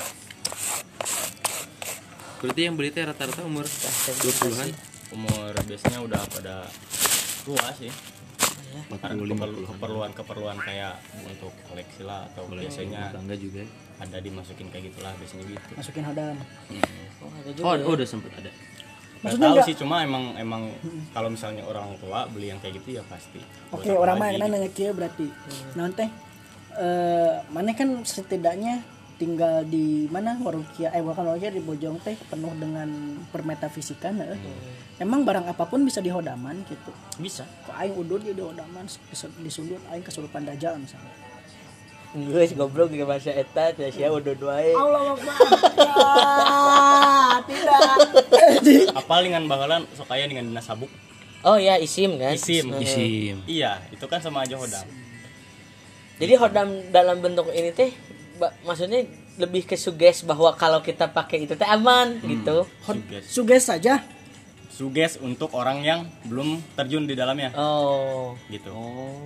[2.44, 4.68] Berarti yang beli teh rata-rata umur 20-an.
[5.10, 6.54] umur biasanya udah pada
[7.42, 7.88] tua sih
[8.90, 13.62] karena keperlu- keperluan-keperluan kayak untuk koleksi lah atau biasanya Bangga juga.
[13.96, 16.34] ada dimasukin kayak gitulah biasanya gitu masukin hadam
[17.22, 17.84] oh, ada juga Oh, ya.
[17.86, 18.50] oh udah sempet ada.
[18.50, 20.62] Nggak Maksudnya tahu sih cuma emang emang
[21.14, 23.38] kalau misalnya orang tua beli yang kayak gitu ya pasti
[23.70, 24.40] oke apa orang mah gitu.
[24.42, 25.26] nanya kia berarti
[25.72, 26.10] nah teh
[26.74, 28.82] eh mana kan setidaknya
[29.14, 32.88] tinggal di mana warung kia eh bukan warung kia di Bojong teh penuh dengan
[33.30, 34.38] permetafisikan eh.
[34.98, 36.90] emang barang apa pun bisa dihodaman gitu.
[37.22, 37.46] Bisa.
[37.66, 41.14] Kok aing udud di hodaman dis- disundut aing kesurupan dajal misalnya.
[42.14, 45.34] Guys, goblok juga bahasa eta teh sia udah dua Allah Akbar.
[47.34, 48.94] Ya, tidak.
[49.02, 50.86] Apa dengan bakalan sok kaya dengan dinas sabuk.
[51.42, 52.32] Oh ya isim kan?
[52.38, 52.70] isim.
[52.72, 52.86] Heeh.
[52.86, 53.36] Isim.
[53.44, 54.86] iya itu kan sama aja hodam.
[56.22, 57.90] Jadi hodam dalam bentuk ini teh
[58.66, 59.06] maksudnya
[59.38, 62.66] lebih ke suges bahwa kalau kita pakai itu teh aman gitu.
[62.86, 63.22] suges.
[63.26, 63.94] Suges saja.
[64.70, 67.54] Suges untuk orang yang belum terjun di dalamnya.
[67.54, 68.34] Oh.
[68.50, 68.74] gitu.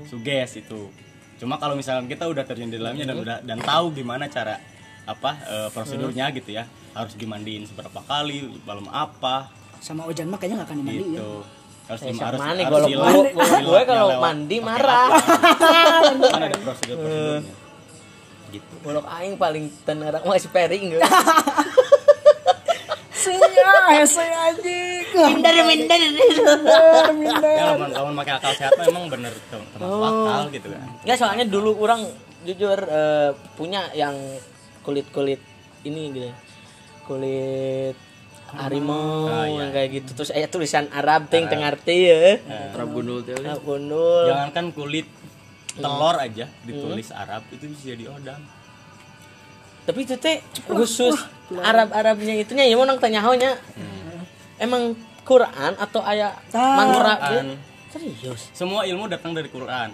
[0.08, 0.92] Suges itu.
[1.40, 4.60] Cuma kalau misalkan kita udah terjun di dalamnya dan udah dan tahu gimana cara
[5.08, 6.68] apa eh, prosedurnya gitu ya.
[6.92, 9.48] Harus dimandiin seberapa kali malam apa.
[9.80, 11.30] Sama Ojan mah kayaknya gak akan dimandi ya gitu.
[11.88, 15.08] Harus Eh, harus nih harus gue, gue kalau mandi marah.
[16.36, 17.57] kan ada prosedur prosedurnya
[18.50, 21.02] gitu Golok aing paling tenerak mah si pering gitu.
[23.10, 25.04] Sia, hese anjing.
[25.10, 25.98] Minder minder.
[27.50, 31.44] ya lamun lamun pakai akal sehat emang bener tem- termasuk akal gitu kan Enggak soalnya
[31.44, 32.06] dulu orang
[32.40, 34.14] jujur eh, punya yang
[34.80, 35.42] kulit-kulit
[35.82, 36.30] ini gitu.
[37.04, 37.96] Kulit
[38.48, 39.60] harimau Ah, iya.
[39.60, 42.20] yang kayak gitu terus ayat tulisan Arab ting teu ngarti ya.
[42.72, 43.34] Arab gundul teh.
[43.34, 44.24] Arab gundul.
[44.26, 45.04] jangankan kulit
[45.78, 48.40] telur aja ditulis Arab itu bisa jadi odam
[49.82, 51.16] Tapi itu teh khusus
[51.48, 53.56] Arab-Arabnya itunya ya mau nang tanya nya.
[54.60, 54.92] Emang
[55.24, 57.16] Quran atau ayat Quran.
[57.16, 57.56] gitu?
[57.88, 58.52] Serius.
[58.52, 59.88] semua ilmu datang dari Quran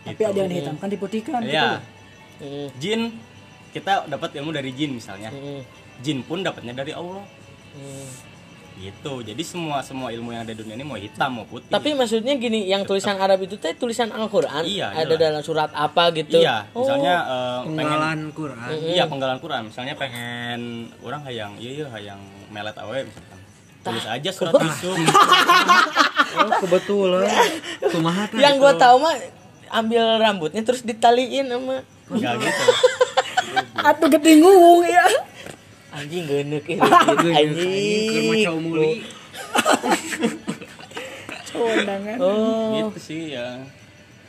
[0.00, 1.52] Tapi ada yang dihitamkan diputihkan gitu.
[1.52, 1.80] ya
[2.34, 2.66] Hmm.
[2.82, 3.14] jin
[3.70, 5.62] kita dapat ilmu dari jin misalnya Hmm.
[6.00, 7.22] jin pun dapatnya dari Allah
[7.74, 8.08] Hmm.
[8.78, 9.22] Gitu.
[9.22, 11.70] Jadi semua semua ilmu yang ada di dunia ini mau hitam mau putih.
[11.70, 14.66] Tapi maksudnya gini, yang tulisan Arab itu teh tulisan Al-Qur'an?
[14.66, 16.42] Iya, ada dalam surat apa gitu.
[16.42, 18.68] iya misalnya eh, pengen penggalan Quran.
[18.82, 19.62] Iya penggalan Quran.
[19.70, 23.38] Misalnya pengen orang hayang iya iya hayang melet awe misalkan.
[23.84, 24.90] Tulis aja surat itu
[26.40, 27.28] oh kebetulan.
[27.84, 29.14] Kumaha teh Yang gua tahu mah
[29.74, 32.64] ambil rambutnya terus ditaliin sama enggak gitu.
[33.88, 35.06] Atuh ketinggung ya.
[35.98, 36.62] anjing anjing
[38.04, 38.50] keur maca anjing.
[38.52, 38.92] umuli
[41.54, 42.16] Undangan.
[42.18, 42.74] Oh.
[42.76, 43.62] gitu sih ya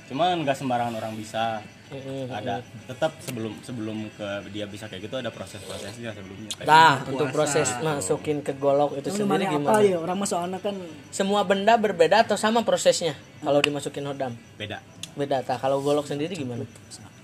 [0.05, 2.29] cuman nggak sembarangan orang bisa Heeh.
[2.29, 7.29] ada tetap sebelum sebelum ke dia bisa kayak gitu ada proses-prosesnya sebelumnya Kayak Nah, untuk
[7.29, 9.69] proses masukin ke golok itu Itu sendiri mana gimana?
[9.71, 10.77] apa ya orang mah soalnya kan
[11.09, 14.33] Semua benda berbeda atau sama prosesnya kalau dimasukin hodam?
[14.55, 14.81] beda
[15.15, 15.39] Beda.
[15.41, 16.65] Tah, kalau golok sendiri gimana?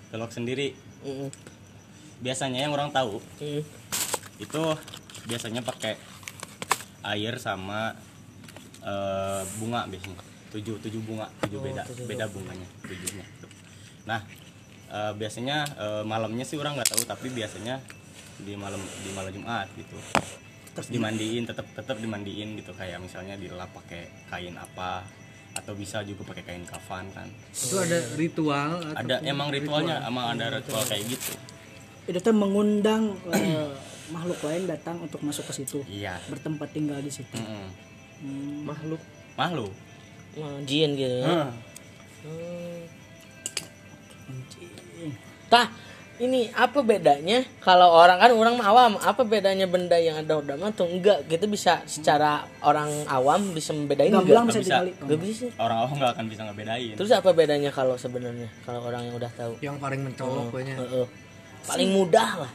[0.10, 1.30] telok sendiri Heeh.
[2.19, 3.62] biasanya yang orang tahu Heeh.
[4.41, 4.63] Itu
[5.30, 5.93] biasanya pakai
[7.06, 7.93] air sama
[8.82, 10.17] eh, bunga biasanya.
[10.51, 13.51] Tujuh tujuh bunga tujuh beda beda bunganya tujuhnya tuh.
[14.04, 14.25] nah
[14.89, 17.80] eh, biasanya eh, malamnya sih orang nggak tahu tapi biasanya
[18.41, 19.97] di malam di malam Jumat gitu.
[20.71, 22.73] Terus dimandiin tetap tetap dimandiin gitu.
[22.73, 25.06] Kayak misalnya dilap pakai kain apa
[25.51, 27.27] atau bisa juga pakai kain kafan kan.
[27.51, 31.32] Itu ada ritual atau ada emang ritualnya emang ada ritual kayak gitu.
[32.08, 33.67] Itu mengundang eh,
[34.12, 37.36] makhluk lain datang untuk masuk ke situ, iya bertempat tinggal di situ.
[37.39, 37.67] Mm-mm.
[38.21, 38.69] Hmm.
[38.69, 39.02] makhluk
[39.34, 39.74] makhluk
[40.32, 41.28] Wah, jin gitu.
[41.28, 41.52] Heeh.
[45.52, 45.67] Tah,
[46.24, 50.63] ini apa bedanya kalau orang kan orang mah awam, apa bedanya benda yang ada hodam
[50.63, 51.28] atau enggak?
[51.28, 54.63] Kita bisa secara orang awam bisa membedain Gamblang enggak?
[54.63, 55.04] bisa bisa.
[55.04, 55.45] Enggak bisa.
[55.60, 59.32] orang awam nggak akan bisa ngebedain Terus apa bedanya kalau sebenarnya kalau orang yang udah
[59.36, 59.54] tahu?
[59.60, 61.06] yang paling mencolok pokoknya Heeh.
[61.62, 62.52] Paling mudah lah.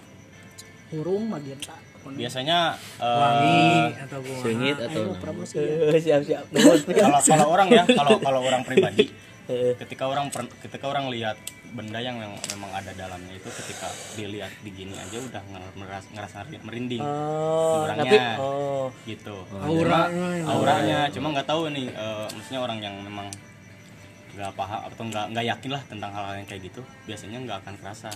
[0.90, 1.80] Hurung tak.
[2.06, 2.58] biasanya
[3.02, 3.66] eh, wangi
[3.98, 5.98] atau Sengit atau Ayo promosi ya.
[6.22, 6.44] Siap-siap.
[6.94, 9.10] kalau kalau orang ya kalau kalau orang pribadi
[9.50, 9.74] Heeh.
[9.78, 11.34] ketika orang per- ketika orang lihat
[11.66, 16.46] benda yang memang, memang ada dalamnya itu ketika dilihat begini aja udah nger- meras- ngerasa
[16.62, 18.06] merinding Oh, Orangnya.
[18.06, 18.86] tapi oh.
[19.02, 20.06] gitu Auranya,
[20.42, 23.26] Cuma- auranya cuma nggak tahu nih eh, maksudnya orang yang memang
[24.34, 27.74] nggak paham atau nggak nggak yakin lah tentang hal-hal yang kayak gitu biasanya nggak akan
[27.78, 28.10] kerasa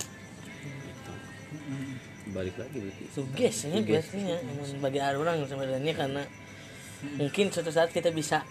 [2.31, 3.05] balik lagi berarti.
[3.11, 4.37] Sugestinya biasanya
[4.79, 6.23] bagi orang sebenarnya karena
[7.17, 8.45] mungkin suatu saat kita bisa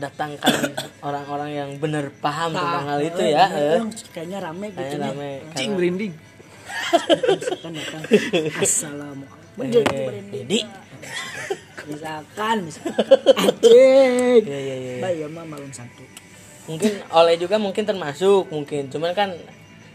[0.00, 0.72] datangkan
[1.08, 3.80] orang-orang yang benar paham tentang hal itu ya eh.
[4.16, 5.12] kayaknya rame gitu Kayaknya ya.
[5.12, 6.14] rame cing merinding.
[7.36, 8.02] Misalkan datang.
[8.56, 10.58] Assalamualaikum jadi
[11.82, 12.94] misalkan misalkan.
[13.36, 15.08] Anjing ya, ya, ya.
[15.12, 16.06] Ya mah malum satu
[16.70, 18.86] mungkin oleh juga mungkin termasuk mungkin.
[18.88, 19.34] Cuman kan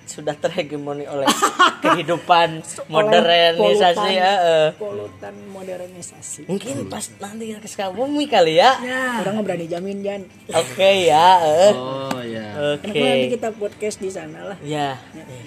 [0.07, 1.27] sudah terhegemoni oleh
[1.83, 4.69] kehidupan modernisasi ya eh.
[4.79, 6.47] polutan modernisasi.
[6.47, 8.79] Mungkin pas nanti ke Sukabumi kali ya.
[9.21, 10.21] Orang nggak berani jamin Jan.
[10.55, 11.73] Oke ya eh.
[11.75, 12.47] oh ya.
[12.79, 12.87] Oke.
[12.89, 14.57] Kenapa nanti kita podcast di sana lah?
[14.63, 14.95] Ya.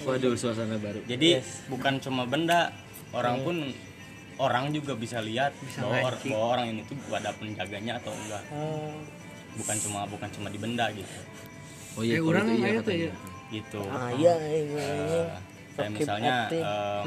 [0.05, 1.01] Waduh suasana baru.
[1.09, 2.69] Jadi bukan cuma benda
[3.11, 3.57] orang pun
[4.37, 8.43] orang juga bisa lihat bahwa, or- bahwa orang ini tuh ada penjaganya atau enggak.
[8.53, 8.93] Oh.
[9.51, 11.11] bukan cuma bukan cuma di benda gitu.
[11.99, 13.11] Oh iya kalau itu iya katanya
[13.51, 13.81] gitu.
[13.91, 15.27] Ah iya ini Eh,
[15.75, 17.01] kayak Oke, misalnya eh,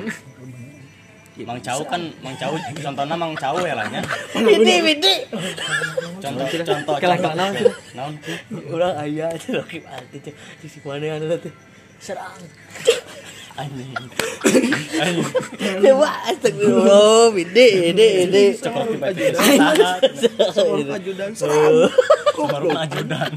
[1.42, 4.00] Mang Cau kan Mang Cau contohnya Mang Cau ya lah nya
[4.38, 5.14] Widi Widi.
[6.22, 7.52] Contoh contoh Kelak naon,
[7.98, 8.12] naon
[8.70, 11.52] ulah ayah itu lagi arti teh di mana anu teh
[11.98, 12.38] serang
[13.54, 13.90] anjing
[14.98, 15.26] anjing
[15.78, 17.94] dewa astagfirullah Widi
[18.58, 19.38] cekrok tiba-tiba.
[20.50, 20.90] Salah.
[20.98, 21.30] ajudan
[22.34, 23.30] baru ajudan.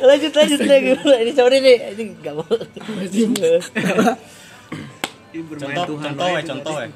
[0.00, 2.48] Lanjut lanjut lagi ini sorry nih ini gak mau.
[5.60, 6.88] Contoh contoh ya contoh ya.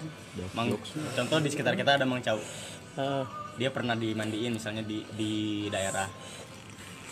[0.57, 0.73] Mang
[1.17, 2.41] contoh di sekitar kita ada Mang Cau.
[2.97, 3.25] Ah,
[3.61, 5.33] dia pernah dimandiin misalnya di di
[5.69, 6.09] daerah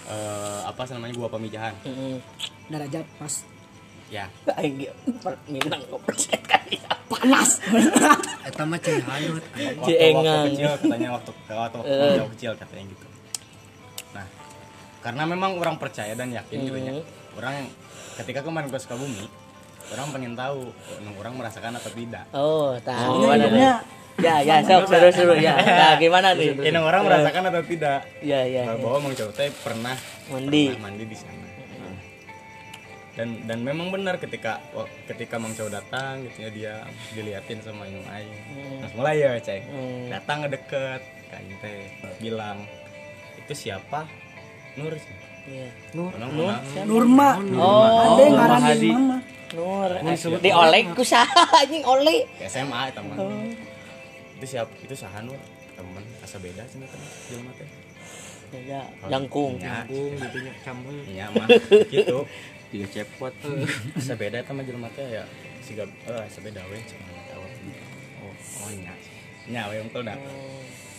[0.08, 1.76] eh, apa namanya gua pemijahan
[2.72, 3.44] derajat pas
[4.10, 4.26] ya.
[4.52, 4.90] Aing ge
[5.46, 7.62] minang persen kali panas.
[8.48, 10.44] Eta mah cing hanyut waktu, waktu Ciengang.
[10.50, 12.12] kecil katanya waktu waktu Eh.
[12.18, 13.06] jauh kecil katanya gitu.
[14.10, 14.26] Nah
[15.00, 16.92] karena memang orang percaya dan yakin gitu ya.
[16.92, 17.38] Hmm.
[17.38, 17.54] orang
[18.18, 19.24] ketika kemarin ke Sukabumi
[19.90, 22.24] orang pengen tahu emang orang merasakan atau tidak.
[22.30, 23.98] Oh tahu hidupnya nih.
[24.20, 25.34] Ya ya sok seru seru.
[25.34, 26.52] Ya nah gimana nih?
[26.52, 28.04] Ini orang merasakan atau tidak?
[28.20, 28.76] Ya ya ya.
[28.76, 29.96] bahwa Mang teh pernah
[30.28, 30.74] mandi.
[30.74, 31.39] pernah mandi di sana
[33.20, 34.64] dan dan memang benar ketika
[35.04, 36.74] ketika Mang Cau datang gitu ya dia
[37.12, 38.32] diliatin sama Inung Aing.
[38.80, 40.08] Nah mulai ya ceng Hmm.
[40.08, 41.84] datang ngedeket kan teh
[42.16, 42.64] bilang
[43.36, 44.08] itu siapa?
[44.74, 44.96] Nur
[45.40, 45.68] Iya.
[45.92, 46.12] Nur?
[46.16, 46.52] Nur?
[46.84, 47.30] Nurma.
[47.56, 48.16] Oh.
[48.16, 49.18] Ada yang ngaran mama.
[49.52, 49.90] Nur.
[50.38, 52.24] Di oleh ku saha anjing oleh.
[52.40, 53.16] SMA teman.
[53.16, 53.44] Oh.
[54.36, 55.36] itu siapa itu saha Nur.
[55.76, 57.68] Teman asa beda sih teman jelema teh
[58.66, 59.56] ya jangkung.
[59.56, 61.46] nya gitu nya campur nya mah
[61.86, 62.26] gitu
[62.70, 63.34] tiga cepot
[63.98, 65.26] asa beda teman jelema teh ya
[65.60, 67.44] siga eh asa beda we cuma tahu.
[68.22, 68.94] Oh oh nya.
[69.50, 70.18] Nya we untul dah.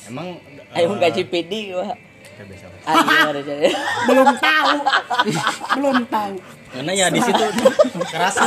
[0.05, 0.35] Emang
[0.75, 1.95] eh, ayo gaji PD wah
[2.41, 3.69] ada jadi
[4.09, 4.77] belum tahu.
[5.77, 6.35] Belum tahu.
[6.71, 7.45] Karena ya di situ?
[8.07, 8.41] Kerasa.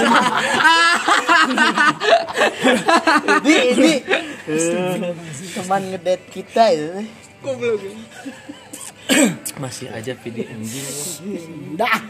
[3.44, 3.92] Ini ini.
[5.54, 7.06] Teman ngedet kita itu
[9.62, 10.86] masih aja video anjing.
[11.76, 12.00] Dah.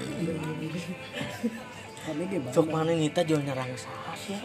[2.53, 4.39] Cok mana nita jual nyerang sah ya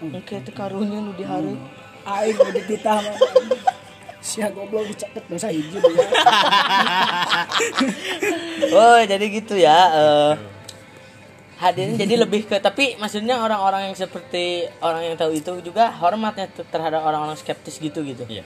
[0.00, 1.52] oke itu karunya nu di hari.
[2.06, 3.16] Aing udah ditah mah
[4.22, 6.06] sia goblok dicatet dosa hiji dia
[8.74, 10.34] oh jadi gitu ya eh.
[11.56, 16.50] Hadirin jadi lebih ke tapi maksudnya orang-orang yang seperti orang yang tahu itu juga hormatnya
[16.52, 18.42] terhadap orang-orang skeptis gitu gitu iya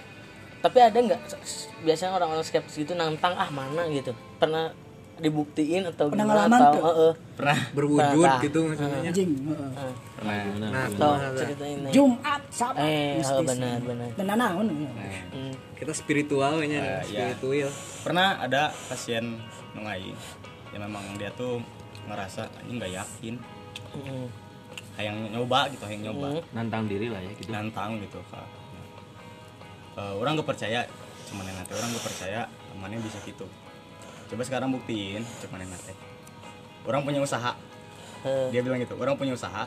[0.60, 1.20] tapi ada nggak
[1.80, 4.68] biasanya orang-orang skeptis gitu nantang ah mana gitu pernah
[5.16, 6.82] dibuktiin atau Pernah gimana atau tuh?
[6.82, 8.40] heeh pernah berwujud Pernah.
[8.40, 9.70] gitu maksudnya anjing heeh.
[9.70, 9.94] heeh.
[10.16, 10.36] pernah
[10.70, 11.38] nah Tuh, kumaha, Za?
[11.38, 11.92] ceritain nih.
[11.92, 13.46] Jumat Sabtu eh oh, mistis.
[13.46, 14.66] benar benar dan naon
[15.30, 15.52] Hmm.
[15.76, 17.36] kita spiritualnya iya.
[17.36, 17.68] spiritual
[18.00, 19.24] pernah ada pasien
[19.72, 20.12] nungai
[20.72, 21.60] yang memang dia tuh
[22.06, 23.34] ngerasa ini nggak yakin
[23.92, 24.24] Hmm.
[24.94, 26.42] kayak nyoba gitu kayak nyoba Hmm.
[26.54, 28.44] nantang diri lah ya gitu nantang gitu Kak.
[29.98, 30.86] Eh, orang gak percaya
[31.30, 33.46] cuman yang nanti orang gak percaya temannya bisa gitu.
[34.30, 35.94] Coba sekarang buktiin cuman yang nanti
[36.86, 37.58] orang punya usaha.
[38.22, 39.66] Eh, dia bilang gitu orang punya usaha.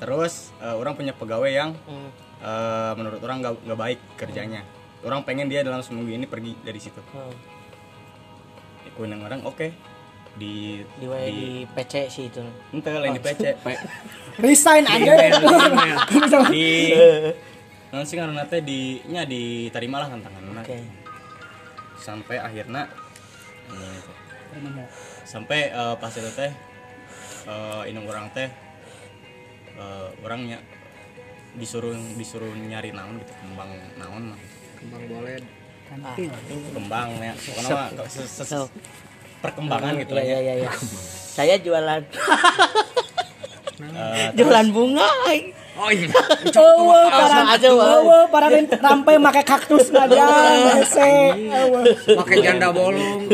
[0.00, 2.10] Terus eh, orang punya pegawai yang hmm.
[2.40, 4.64] eh, menurut orang gak, nggak baik kerjanya.
[5.04, 7.00] Orang pengen dia dalam seminggu ini pergi dari situ.
[7.12, 7.32] Hmm.
[8.88, 9.68] ikutin orang oke.
[10.34, 12.40] Di di, di, di PC sih itu.
[12.72, 13.60] Ente lain di PC.
[14.40, 15.12] Resign aja
[16.50, 16.66] di
[17.94, 20.42] non sih karena teh di nya diterimalah tantangan.
[20.58, 20.82] Oke.
[21.94, 22.90] Sampai akhirnya
[25.24, 26.50] sampai eh, pas itu teh
[27.46, 28.50] eh ini orang teh
[29.78, 30.58] eh, orangnya
[31.54, 34.40] disuruh disuruh nyari naon gitu kembang naon mah.
[34.82, 35.44] Kembang boled
[35.86, 36.30] kantil
[36.74, 37.32] kembang ya.
[37.38, 37.74] Pokoknya
[38.10, 38.70] se-
[39.38, 40.38] perkembangan gitu lah ya.
[40.42, 40.70] ya ya ya
[41.34, 42.02] saya jualan.
[43.74, 45.02] Eh, jualan bunga.
[45.78, 46.06] Oh iya
[46.54, 47.88] Oh, para aja, Wak.
[48.06, 48.46] oh, para
[48.78, 51.12] rampai make kaktus ngajan, hese.
[52.14, 53.26] Pakai janda bolong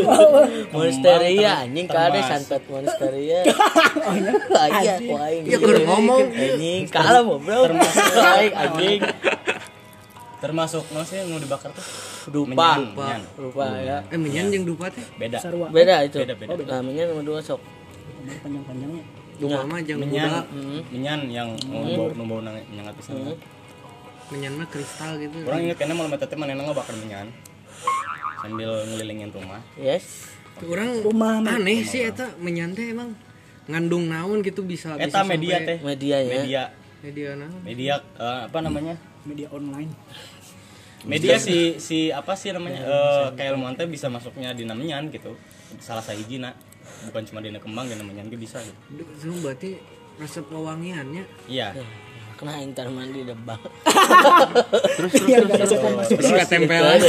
[0.72, 3.44] Monsteria anjing kade santet monsteria.
[4.00, 4.32] Oh iya.
[4.70, 4.94] Iya,
[5.44, 7.68] ya keur ngomong Anjing kalah bro.
[7.68, 9.00] Aing anjing.
[10.40, 11.84] termasuk no sih yang mau dibakar tuh
[12.32, 12.80] Dupa.
[12.80, 13.20] Menyan.
[13.36, 14.00] Rupa ya.
[14.08, 15.36] eh menyan jeung dupa teh beda.
[15.68, 16.16] Beda itu.
[16.24, 16.80] Beda, beda.
[16.80, 17.60] Namanya nomor dua sok.
[18.40, 19.19] Panjang-panjangnya.
[19.40, 20.80] Dupa mah jeung menyan Hmm.
[20.92, 23.34] menyan yang mau bau nu bau nang nyangat pisan
[24.30, 25.42] menyan mah kristal gitu.
[25.42, 27.26] Orang inget kayaknya malam teh mana ngebakar menyan
[28.40, 29.60] sambil ngelilingin rumah.
[29.74, 30.36] Yes.
[30.60, 33.16] orang Rumah aneh sih eta menyan teh emang
[33.64, 35.78] ngandung naon gitu bisa eta bisa media teh.
[35.80, 36.32] Media ya.
[36.36, 36.62] media.
[37.00, 37.60] Media naon?
[37.64, 38.94] Media eh, apa namanya?
[39.24, 39.92] Media online.
[41.00, 42.84] media si si apa sih namanya?
[42.84, 45.32] Eh kayak ilmuwan teh bisa masuknya di menyan gitu.
[45.80, 46.52] Salah sahijina
[47.08, 48.78] bukan cuma di kembang di menyan ge bisa gitu.
[49.00, 49.80] Duh, berarti
[50.20, 51.24] resep pewangiannya?
[51.48, 51.72] Iya.
[52.36, 53.60] Kena intar mandi debak.
[55.00, 56.18] Iya, enggak ada yang masuk.
[56.20, 56.32] terus.
[56.44, 57.00] ketempelan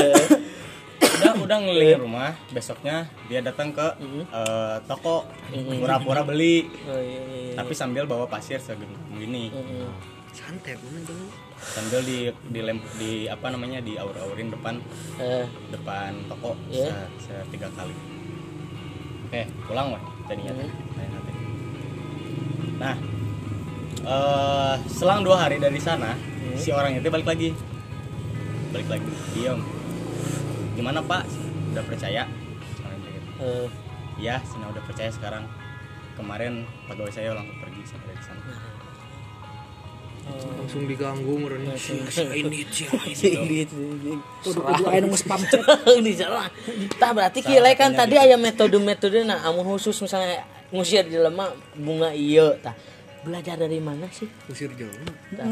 [1.22, 2.32] udah udah ngelilingin rumah.
[2.52, 3.88] Besoknya dia datang ke
[4.32, 5.28] eh, toko.
[5.52, 6.68] Pura-pura beli.
[6.88, 7.40] Oh iya iya.
[7.52, 7.56] iya.
[7.60, 9.52] tapi sambil bawa pasir segini
[10.32, 11.16] santet mana itu?
[11.62, 12.18] Sambil di
[12.50, 14.80] di lem, di apa namanya di aur-aurin depan.
[15.20, 16.56] Eh, depan toko.
[16.72, 17.08] Iya.
[17.20, 18.11] se, se- tiga kali
[19.32, 19.96] eh pulang
[20.60, 20.70] teh.
[20.96, 21.34] Lain nanti.
[22.82, 22.96] nah
[24.02, 26.15] eh selang dua hari dari sana
[26.58, 27.50] si orang itu balik lagi.
[28.72, 29.12] Balik lagi.
[29.36, 29.60] Diam.
[30.76, 31.28] Gimana pak?
[31.76, 32.24] Udah percaya?
[33.41, 33.67] Eh,
[34.22, 35.44] iya saya udah percaya sekarang.
[36.15, 38.71] Kemarin pegawai saya langsung pergi sampai dari sana
[40.30, 41.98] langsung diganggu meureun ini sih
[42.32, 42.62] ini
[43.66, 44.14] ini.
[44.40, 45.62] Kudu aya nu spam chat.
[46.00, 46.48] di sana.
[46.96, 52.14] Tah berarti kira kan tadi aya metode-metode nah amun khusus misalnya ngusir di lemah bunga
[52.14, 52.78] iya tah.
[53.22, 54.26] Belajar dari mana sih?
[54.48, 54.90] usir jauh
[55.36, 55.46] Tah.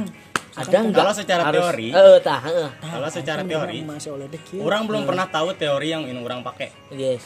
[0.58, 1.06] Ada enggak?
[1.06, 2.70] Kalau secara teori, Eh, tah, heeh.
[2.82, 4.66] kalau secara teori dek ieu.
[4.66, 7.22] orang belum pernah tahu teori yang ini orang pakai Yes.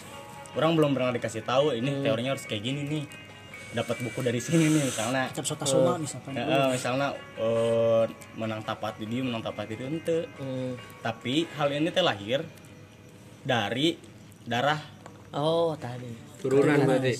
[0.53, 3.03] orang belum pernah dikasih tahu ini teorinya harus kayak gini nih
[3.73, 5.23] dapat buku dari sini nih misalnya.
[5.33, 6.38] Cap sota soma misalkan.
[6.38, 7.09] Eh, eh, misalnya
[7.41, 8.03] eh,
[8.38, 10.29] menang tapat di dia menang tapat itu ente.
[10.38, 10.77] Hmm.
[11.01, 12.45] tapi hal ini teh lahir
[13.43, 13.97] dari
[14.45, 14.79] darah.
[15.33, 16.07] Oh, tadi.
[16.39, 17.13] turunan berarti.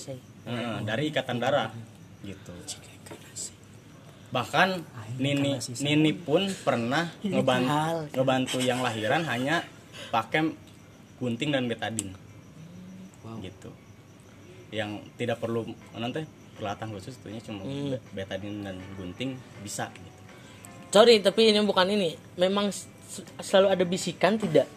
[0.46, 1.74] Eh, dari ikatan darah
[2.22, 2.54] gitu.
[4.34, 4.68] Bahkan
[5.18, 9.62] Nini Nini pun pernah ngebantu ngebantu yang lahiran hanya
[10.10, 10.50] pakai
[11.18, 12.14] gunting dan betadin
[13.44, 13.70] gitu.
[14.74, 16.26] Yang tidak perlu nanti
[16.64, 18.00] peralatan khusus tuhnya cuma Hmm.
[18.10, 20.10] betadin dan gunting bisa gitu
[20.88, 22.14] Sorry, tapi ini bukan ini.
[22.36, 22.70] Memang
[23.36, 24.70] selalu ada bisikan tidak?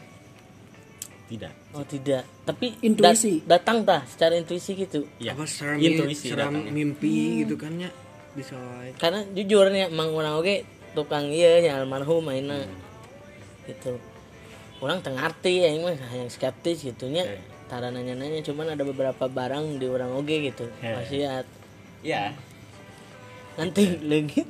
[1.27, 2.25] tidak Oh, tidak.
[2.41, 3.43] Tapi Intuisi.
[3.43, 5.05] dat- datang tah secara intuisi gitu.
[5.17, 6.71] ya apa seram intuisi seram datangnya.
[6.73, 7.91] mimpi gitu kan ya
[8.33, 8.57] bisa
[8.95, 12.65] karena jujur nih emang orang oke tukang iya nya almarhum mainnya
[13.65, 13.99] gitu
[14.79, 17.37] orang tengah arti ya mah yang skeptis gitunya Oke.
[17.67, 20.89] tara nanya nanya cuman ada beberapa barang di orang oke gitu He.
[20.93, 21.56] wasiat ya
[23.57, 24.45] nanti lagi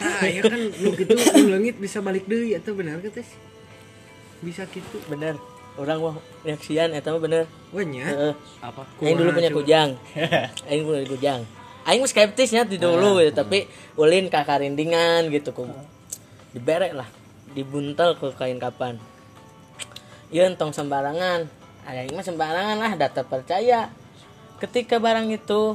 [0.00, 3.28] nah ya kan lu gitu lu langit bisa balik deui eta benar ka tes
[4.44, 5.00] bisa gitu.
[5.08, 5.40] Bener
[5.80, 8.34] orang mah reaksian eta mah bener wanya Heeh.
[8.60, 8.84] apa?
[9.00, 9.90] Aing dulu punya kujang.
[10.68, 11.40] Aing punya kujang.
[11.88, 13.66] Aing mah skeptisnya di dulu gitu tapi
[13.96, 15.64] ulin ke karindingan gitu ku
[16.52, 17.08] diberek lah
[17.56, 19.00] dibuntel ke kain kapan.
[20.28, 21.48] Iya entong sembarangan.
[21.88, 23.90] Aing mah sembarangan lah data percaya
[24.58, 25.74] ketika barang itu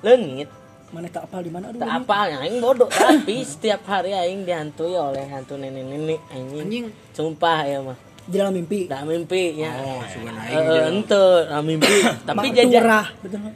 [0.00, 0.50] lengit
[0.86, 1.82] Mana tak apal di mana aduh.
[1.82, 1.98] tak ini.
[1.98, 7.78] apa Aing bodoh tapi setiap hari Aing dihantui oleh hantu nenek-nenek anjing anjing sumpah ya
[7.82, 8.86] mah Di dalam mimpi.
[8.86, 11.94] dah mimpi ya oh sugan Eh, aing eh, ente dah mimpi
[12.28, 13.50] tapi turah, betul.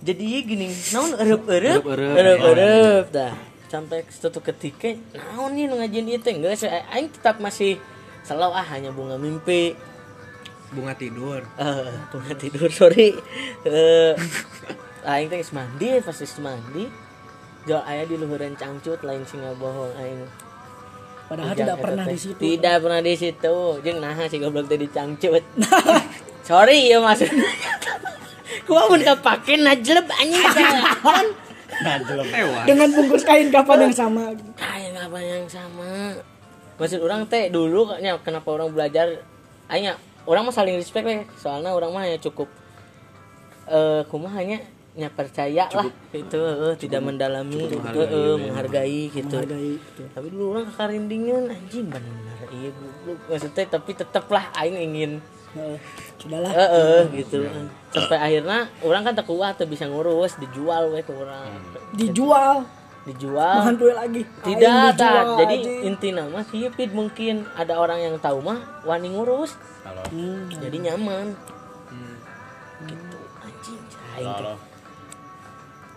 [0.00, 2.16] jadi gini naon erep Erep-erep.
[2.16, 3.32] erep erep dah
[3.68, 7.76] sampai suatu ketika naon nih ngajin itu enggak saya aing tetap masih
[8.20, 9.76] selalu ah hanya bunga mimpi
[10.70, 11.40] bunga tidur.
[11.58, 13.14] Eh bunga tidur sorry.
[13.66, 14.12] Eh
[15.04, 16.86] aing teh geus mandi pas geus mandi
[17.64, 20.24] jual ayah di luhuran cangcut lain singa bohong aing.
[21.30, 22.38] Padahal Ujang tidak pernah di situ.
[22.42, 23.56] tidak pernah di situ.
[23.86, 25.44] Jeung nah si goblok teh dicangcut
[26.48, 27.46] sorry ya maksudnya
[28.66, 30.42] Gua mun kapake najleb anjing?
[31.80, 34.34] Lewat Dengan bungkus kain kapan yang sama.
[34.58, 36.12] kayak apa yang sama?
[36.76, 39.22] Maksud orang teh dulu kayaknya kenapa orang belajar?
[39.70, 39.94] Hanya
[40.30, 42.46] orang mah saling respect we soalnya orang mah ya cukup
[43.66, 45.86] eh kumaha hanya nya percaya lah.
[46.10, 48.34] Gitu eh, tidak mendalami menghargai, eh, eh, ya.
[48.42, 49.36] menghargai gitu.
[49.38, 50.02] Menghargai gitu.
[50.10, 52.70] tapi dulu orang kekarindingan anjing bener iya
[53.30, 55.12] maksudnya tapi tetaplah aing ingin
[56.18, 56.50] sudahlah.
[56.54, 57.42] Eh eh, gitu.
[57.90, 61.50] Sampai akhirnya orang kan tak kuat tuh bisa ngurus dijual we ke orang.
[61.94, 62.66] Dijual.
[63.08, 63.64] Dijual.
[63.64, 64.22] Menghantui lagi.
[64.46, 65.40] Tidak tak.
[65.42, 65.88] jadi anjing.
[65.90, 67.48] inti nama sih mungkin.
[67.58, 69.58] Ada orang yang tahu mah wani ngurus
[69.90, 70.02] Halo.
[70.08, 70.46] Hmm.
[70.52, 71.26] jadi nyaman
[72.80, 73.80] gitu anjing
[74.14, 74.54] aing Halo.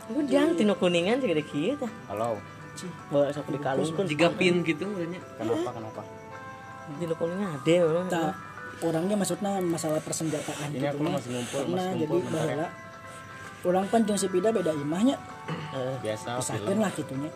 [0.04, 2.42] gue jangan tino kuningan sih gede kieu tah Halo.
[3.08, 5.70] bawa sok dikalungkeun jika pin gitu urangnya Kenapa?
[5.72, 6.02] Kenapa?
[6.96, 8.34] tino kuningan ade mah Nah,
[8.82, 11.14] orangnya maksudnya masalah persenjataan Ini aku mah.
[11.16, 12.28] masih ngumpul, masih jadi ya.
[12.28, 12.68] baheula
[13.64, 15.16] orang pan jeung si Pida beda imahnya
[15.72, 16.82] Eh, Biasa film.
[16.82, 17.30] lah gitunya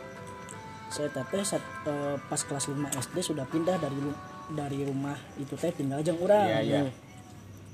[0.87, 3.95] saya teh saat eh, pas kelas 5 SD sudah pindah dari
[4.47, 6.81] dari rumah itu teh tinggal jeung urang Iya, iya.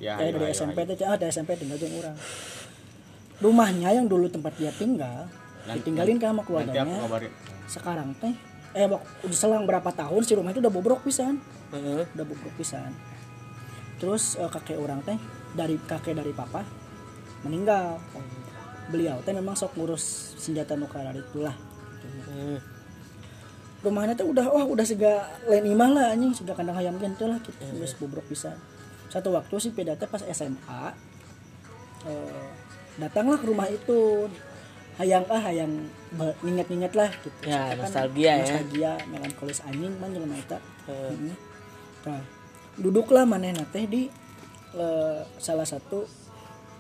[0.02, 2.18] Ya, ayo, dari ayo, SMP teh ah dari SMP tinggal jeung urang.
[3.38, 5.30] Rumahnya yang dulu tempat dia tinggal
[5.64, 6.98] Nanti- ditinggalin kan sama keluarganya.
[7.64, 8.34] sekarang teh
[8.74, 11.38] eh udah selang berapa tahun si rumah itu udah bobrok pisan.
[11.70, 12.04] Heeh.
[12.10, 12.90] udah bobrok pisan.
[13.98, 15.16] Terus eh, kakek orang teh
[15.54, 16.66] dari kakek dari papa
[17.46, 18.02] meninggal.
[18.90, 21.54] Beliau teh memang sok ngurus senjata nuklir itulah.
[23.84, 26.32] Rumahnya teh udah wah udah sega lain imah lah anjing.
[26.32, 27.60] Sega kandang ayam gitu lah gitu.
[27.60, 28.56] Geus bobrok pisan
[29.12, 30.84] satu waktu si peda pas SMA
[32.08, 32.48] eh,
[32.98, 34.28] datanglah ke rumah itu.
[34.94, 35.90] Hayang ah hayang
[36.46, 37.50] nginget-nginget lah gitu.
[37.50, 38.36] Ya, Soalnya kan nostalgia ya.
[38.46, 41.34] nostalgia melankolis anjing man jelema eta Heeh.
[42.06, 42.22] nah
[42.78, 44.06] duduklah manehna teh di
[44.78, 46.06] eh, salah satu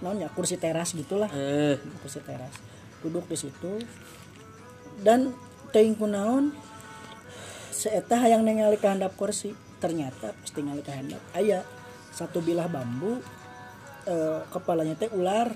[0.05, 1.73] naonnya kursi teras gitulah Eh,
[2.05, 2.53] kursi teras.
[3.01, 3.81] Duduk di situ.
[5.01, 5.33] Dan
[5.73, 6.53] teuing kunaon
[7.73, 9.51] seeta hayang ningali ke handap kursi
[9.81, 11.65] ternyata pas ningali ke handap aya
[12.13, 13.19] satu bilah bambu
[14.05, 15.49] eh, kepalanya teh ular.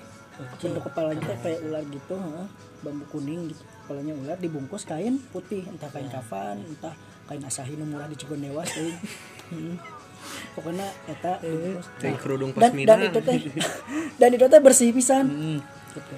[0.62, 2.48] Bentuk kepalanya teh kayak ular gitu heeh.
[2.86, 6.94] bambu kuning gitu kepalanya ular dibungkus kain putih entah kain kafan entah
[7.26, 8.94] kain asahi nu murah di Cigondewa teuing
[9.50, 9.78] Heeh.
[10.58, 11.88] pokoknya eta dibungkus.
[11.98, 13.38] Kayak Nah, kerudung dan, dan itu teh
[14.22, 15.26] dan itu teh bersih pisan.
[15.94, 16.16] Gitu.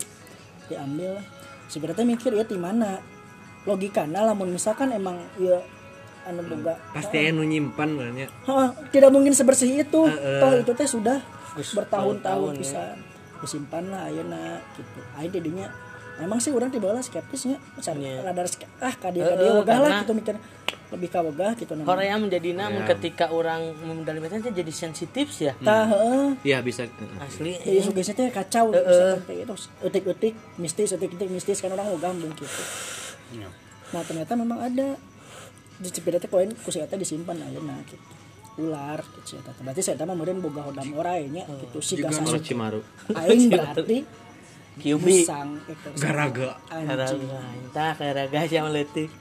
[0.67, 1.19] Diambil.
[1.69, 2.99] Sebenarnya mikir ya di mana?
[3.63, 5.59] Logikanya lamun misalkan emang ya
[6.29, 6.73] anu boga.
[6.93, 7.89] Pasti anu nyimpan
[8.45, 10.01] Hah, tidak mungkin sebersih itu.
[10.05, 10.39] Heeh.
[10.39, 11.17] toh itu teh sudah
[11.55, 12.59] bertahun-tahun tahun-tahun, ya.
[12.61, 12.95] pisan
[13.39, 14.99] disimpan lah ayeuna gitu.
[15.15, 15.67] Ayo jadinya
[16.19, 17.57] emang sih orang tiba skeptisnya.
[17.73, 18.21] Misalnya Iya.
[18.27, 20.35] rada ske- ah kadia kadia wegah lah karena- gitu mikir.
[20.89, 21.85] Lebih ka wegah gitu namanya.
[21.87, 25.53] Korea menjadi namun ketika orang mendalamikan teh jadi sensitif sih ya.
[25.61, 26.33] Tah heeh.
[26.41, 26.89] Iya bisa.
[27.21, 27.61] Asli.
[27.61, 29.55] Jadi sugesti teh kacau misalkan kayak itu
[29.85, 32.61] etik-etik mistis etik-etik mistis kan orang mau gambung gitu.
[33.37, 33.47] Iya.
[33.89, 34.97] Nah ternyata memang ada
[35.79, 38.03] di Cipeda teh koin kusi eta disimpan ayeuna gitu.
[38.59, 39.55] Ular gitu eta.
[39.63, 42.81] Berarti saya mah meureun boga hodam orai nya gitu si Orang gasan Cimaru
[43.15, 43.97] aing berarti
[44.79, 46.87] Kyubi musang ekor garaga anjing.
[46.87, 49.11] Karaga, entah karaga siapa letik.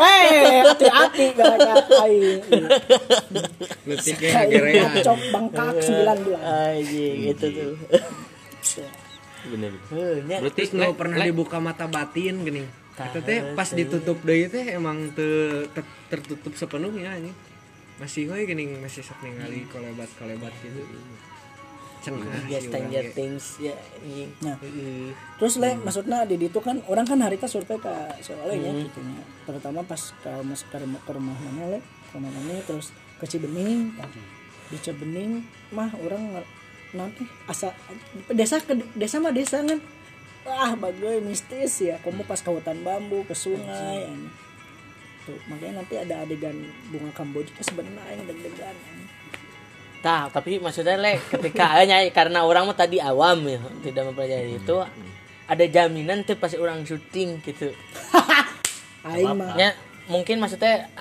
[0.00, 2.40] Weh, hati-hati gara-gara aing.
[3.84, 6.40] cocok bangkak 9 bulan.
[6.40, 7.72] Anjing itu tuh.
[9.44, 10.40] bener Heuh, nya.
[10.40, 12.64] berarti nggak pernah dibuka mata batin gini
[12.94, 17.34] Eta teh pas ditutup deui teh emang te- te- tertutup sepenuhnya ini
[17.98, 20.82] masih gue gini masih sok ningali kolebat kolebat gitu
[22.04, 22.20] cenah
[22.52, 23.04] Ya Stranger.
[23.16, 24.28] Things ya anjing.
[24.44, 24.60] Nah,
[25.40, 29.24] terus le maksudnya di itu kan orang kan harita survei ke soalnya ya gitu nya.
[29.48, 33.24] terutama pas ke mas ke rumah, ke rumah mana le ke rumah mana terus ke
[33.24, 34.10] Cibening kan.
[34.68, 36.44] di Cibening mah orang
[36.92, 37.72] nanti asa
[38.28, 39.80] desa ke desa mah desa kan
[40.44, 44.28] wah bagai mistis ya kamu pas ke hutan bambu ke sungai anjing.
[45.24, 46.56] tuh makanya nanti ada adegan
[46.92, 48.76] bunga kamboja ke sebenarnya yang deg-degan.
[50.04, 54.76] Tah, tapi maksudnya le ketika nya karena orang mah tadi awam ya, tidak mempelajari itu
[55.48, 57.72] ada jaminan tuh pas orang syuting gitu.
[59.08, 59.72] aing mah Ya
[60.04, 60.92] mungkin maksudnya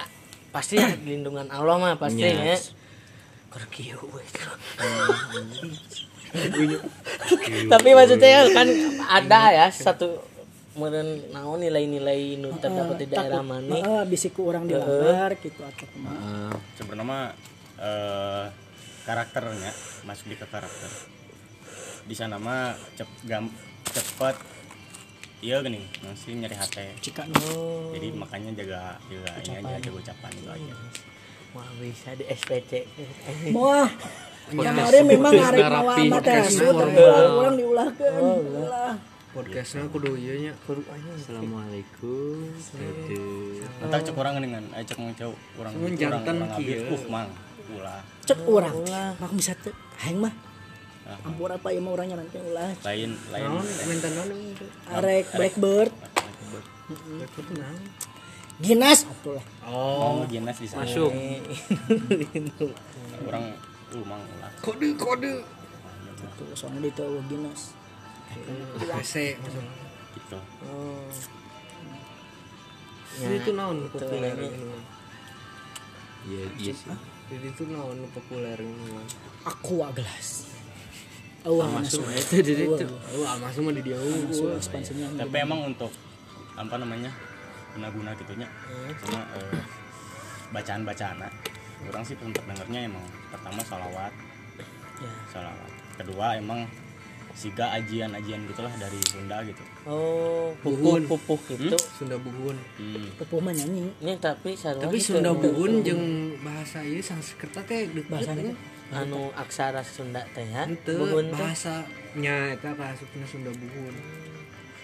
[0.56, 2.56] pasti ya lindungan Allah mah pasti ya.
[3.52, 4.00] Kerkiu.
[7.70, 8.68] Tapi maksudnya kan
[9.08, 10.18] ada ya satu
[10.74, 13.70] meureun naon nilai-nilai nu terdapat di daerah mana.
[13.78, 16.58] Heeh, bisiku orang dilabar gitu atau kumaha.
[16.74, 17.26] sebenarnya mah
[17.78, 18.46] eh,
[19.06, 19.72] karakternya
[20.10, 20.90] masuk di ke karakter.
[22.04, 23.48] Di sana mah cep gam
[23.94, 24.36] cepet
[25.44, 27.28] iya gini masih nyari hati Jika
[27.92, 30.74] jadi makanya jaga jaga ini aja jaga ucapan itu aja.
[31.54, 32.72] Wah bisa di SPC.
[33.54, 33.86] Wah,
[34.50, 37.26] kemarin memang arek rapi, mawa mah teh podcast asu formal.
[37.40, 38.40] ulang diulahkeun.
[38.64, 38.94] Ulah.
[39.34, 40.54] podcastnya kudu ieu nya
[41.18, 42.54] assalamualaikum.
[42.54, 43.22] Gitu
[43.82, 46.86] entah cek orang dengan eh cek ngecau orang Mun orang jantan orang kieu.
[46.86, 47.30] uh mang
[47.74, 48.02] ulah.
[48.30, 48.78] Cek urang.
[49.18, 49.74] Mak bisa teh
[50.06, 50.34] aing mah.
[51.26, 52.78] Ampun apa ya mau orangnya nanti ulah.
[52.86, 53.44] Lain lain.
[53.50, 55.92] Naon minta itu arek blackbird.
[57.26, 57.82] Itu naon?
[58.62, 59.10] Ginas
[59.66, 60.22] oh.
[60.30, 61.10] Ginas bisa masuk.
[63.26, 63.58] Orang
[63.94, 65.34] uh mang ulah kode kode.
[66.18, 67.78] Gitu soalnya di tahu ginas
[68.82, 69.74] AC maksudnya.
[70.14, 70.38] Gitu.
[70.66, 71.06] Oh.
[73.14, 74.34] Jadi itu naon populer
[76.24, 76.88] iya iya sih.
[77.28, 78.56] jadi itu naon populer
[79.44, 80.48] aqua gelas
[81.44, 82.88] awal masuk itu jadi itu.
[83.20, 84.00] Oh masuk mah di dia
[85.20, 85.92] tapi emang untuk
[86.56, 87.12] apa namanya
[87.74, 88.48] guna-guna gitunya.
[89.02, 89.62] Cuma eh,
[90.54, 91.18] bacaan-bacaan
[91.88, 94.14] orang sih tempat dengernya emang pertama salawat
[95.00, 96.64] ya salawat kedua emang
[97.34, 101.04] siga ajian-ajian gitulah dari Sunda gitu Oh, Buhun.
[101.10, 101.76] pupuk pupuk itu.
[101.92, 103.18] Sunda Buhun hmm.
[103.20, 105.18] pepuh mah nyanyi Ini tapi tapi gitu.
[105.18, 106.06] Sunda Buhun jeung
[106.40, 109.02] bahasa ieu Sanskerta teh Bahasanya ya.
[109.02, 110.70] anu aksara Sunda teh ya.
[110.70, 113.96] Henteu Buhun bahasanya eta kasupna Sunda Buhun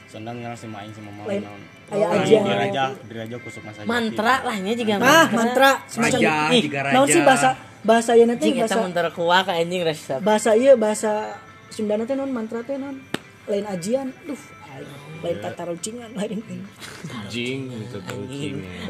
[0.10, 1.46] Sunda ngarang si maing si mama Lain.
[1.46, 2.42] naon Aya Orang ajian.
[2.42, 5.72] di raja di raja kusuk masa Mantra lah nya juga ah mantra.
[5.86, 7.50] semacam ih tiga naon sih bahasa
[7.80, 10.18] bahasa ieu nanti bahasa mantra kuah ka anjing resep.
[10.20, 11.38] bahasa iya bahasa
[11.70, 12.98] Sunda teh non mantra teh non
[13.46, 14.10] lain ajian.
[14.26, 14.38] Duh
[15.20, 16.42] lain tata rucingan lain
[17.28, 17.70] jing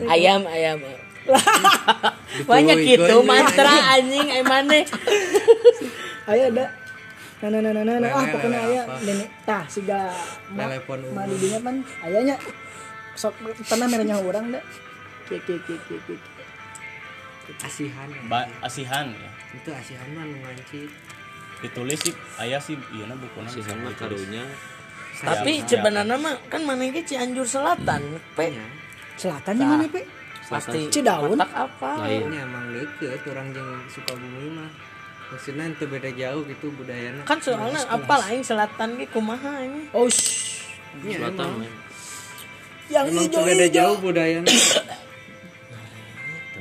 [0.06, 0.80] Ayam ayam.
[2.50, 4.84] Banyak gitu mantra anjing ay maneh.
[6.26, 6.66] aya ada
[7.40, 8.12] nah nah nah nah nah, nah.
[8.12, 8.96] ah pokoknya lele aya apa?
[9.08, 10.12] nenek tah siga
[10.52, 11.32] Telepon ma umum.
[11.32, 12.36] didinya kan ayanya
[13.16, 13.34] sok
[13.64, 14.64] pernah merenya orang dah
[15.32, 16.18] kieu kieu kieu
[17.64, 20.92] asihan ba asihan ya itu asihan mah nu ngancit
[21.64, 24.00] ditulis sih ayah sih iya na bukunya sama ditulis.
[24.00, 24.46] karunya
[25.20, 28.00] Tapi sebenarnya mah kan mana ge Cianjur Selatan.
[28.40, 28.56] Pe.
[28.56, 28.64] nya
[29.20, 30.08] selatannya mana pe
[30.48, 31.36] Pasti Cidaun.
[31.36, 32.08] apa?
[32.08, 34.72] lain nya emang deket orang jeung Sukabumi mah
[35.30, 39.86] maksudnya itu beda jauh gitu budayana Kan soalnya apa lain selatan ge kumaha ini.
[39.94, 40.66] oh shh.
[41.06, 41.74] Nya selatan emang men.
[42.90, 44.50] yang hijau beda jauh budayana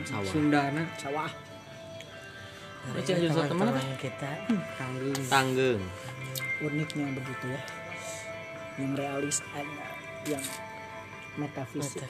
[0.08, 0.24] sawah.
[0.24, 1.30] Sundana sawah
[2.88, 4.08] Ini Cianjur Selatan mana Teh?
[4.08, 4.30] kita.
[4.80, 5.20] tanggung.
[5.28, 5.80] Tanggung.
[6.64, 7.60] Uniknya begitu ya.
[8.80, 9.86] Yang realis ada
[10.24, 10.44] yang
[11.36, 12.08] metafisik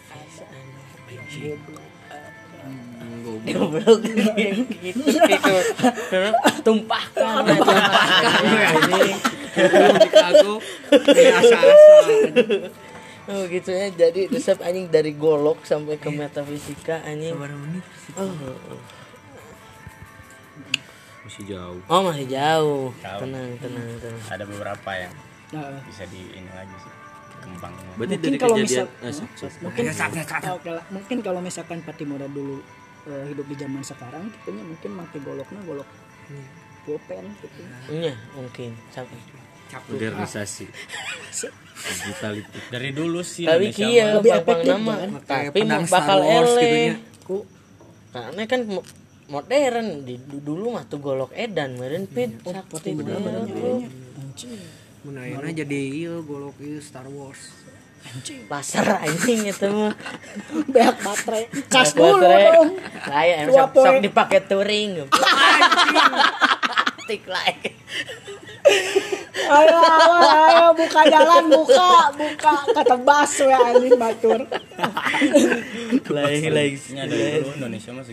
[1.11, 1.27] yang
[1.59, 1.83] goblok
[3.49, 4.29] Goblok gitu
[4.85, 5.55] gitu.
[6.67, 8.43] Tumpahkan tumpahkan
[8.93, 9.13] ini.
[10.05, 10.55] Chicago
[10.91, 11.97] kayak asa-asa
[13.29, 13.93] Oh gitu ya.
[13.93, 17.37] Jadi resep anjing dari golok sampai ke metafisika anjing.
[17.37, 17.85] sabar menit
[18.17, 18.81] Oh, oh.
[21.29, 22.89] masih jauh Oh masih jauh.
[23.05, 23.21] Jauh.
[23.21, 24.23] Tenang, tenang, tenang.
[24.33, 25.13] ada beberapa yang
[25.53, 26.98] nah, bisa di ini lagi sih
[27.51, 29.13] kembangnya berarti mungkin dari kalau kejadian misal eh,
[29.59, 29.93] mungkin Ya,
[30.71, 30.85] lah.
[30.89, 32.57] mungkin kalau misalkan Patimoda dulu
[33.05, 35.89] eh, hidup di zaman sekarang kitanya mungkin pakai goloknya golok
[36.83, 38.71] pulpen gitu Iya, mungkin.
[38.89, 39.17] Sampai.
[39.69, 40.65] modernisasi
[41.79, 43.69] digitality dari dulu sih Tapi
[44.25, 44.95] bang efektif, nama.
[44.97, 45.11] kan?
[45.23, 46.73] Tapi bakal gitu ele.
[47.21, 47.37] ku
[48.09, 48.87] Karena kan mo-
[49.29, 53.45] modern di du- dulu mah tuh golok edan meureun pit sakti Patimoda
[55.09, 57.57] anjing ayeuna jadi ieu golok ieu Star Wars.
[58.45, 59.97] Pasar anjing itu mah.
[60.73, 61.49] beak baterai.
[61.73, 62.77] Cas dulu dong
[63.17, 65.09] ya Dua sok, sok dipakai touring.
[67.09, 67.73] Tik like.
[69.49, 72.55] ayo ayo ayo buka jalan buka buka.
[72.77, 74.41] Ketebas ya anjing batur.
[76.13, 76.77] Lain lain.
[77.57, 78.05] Indonesia mah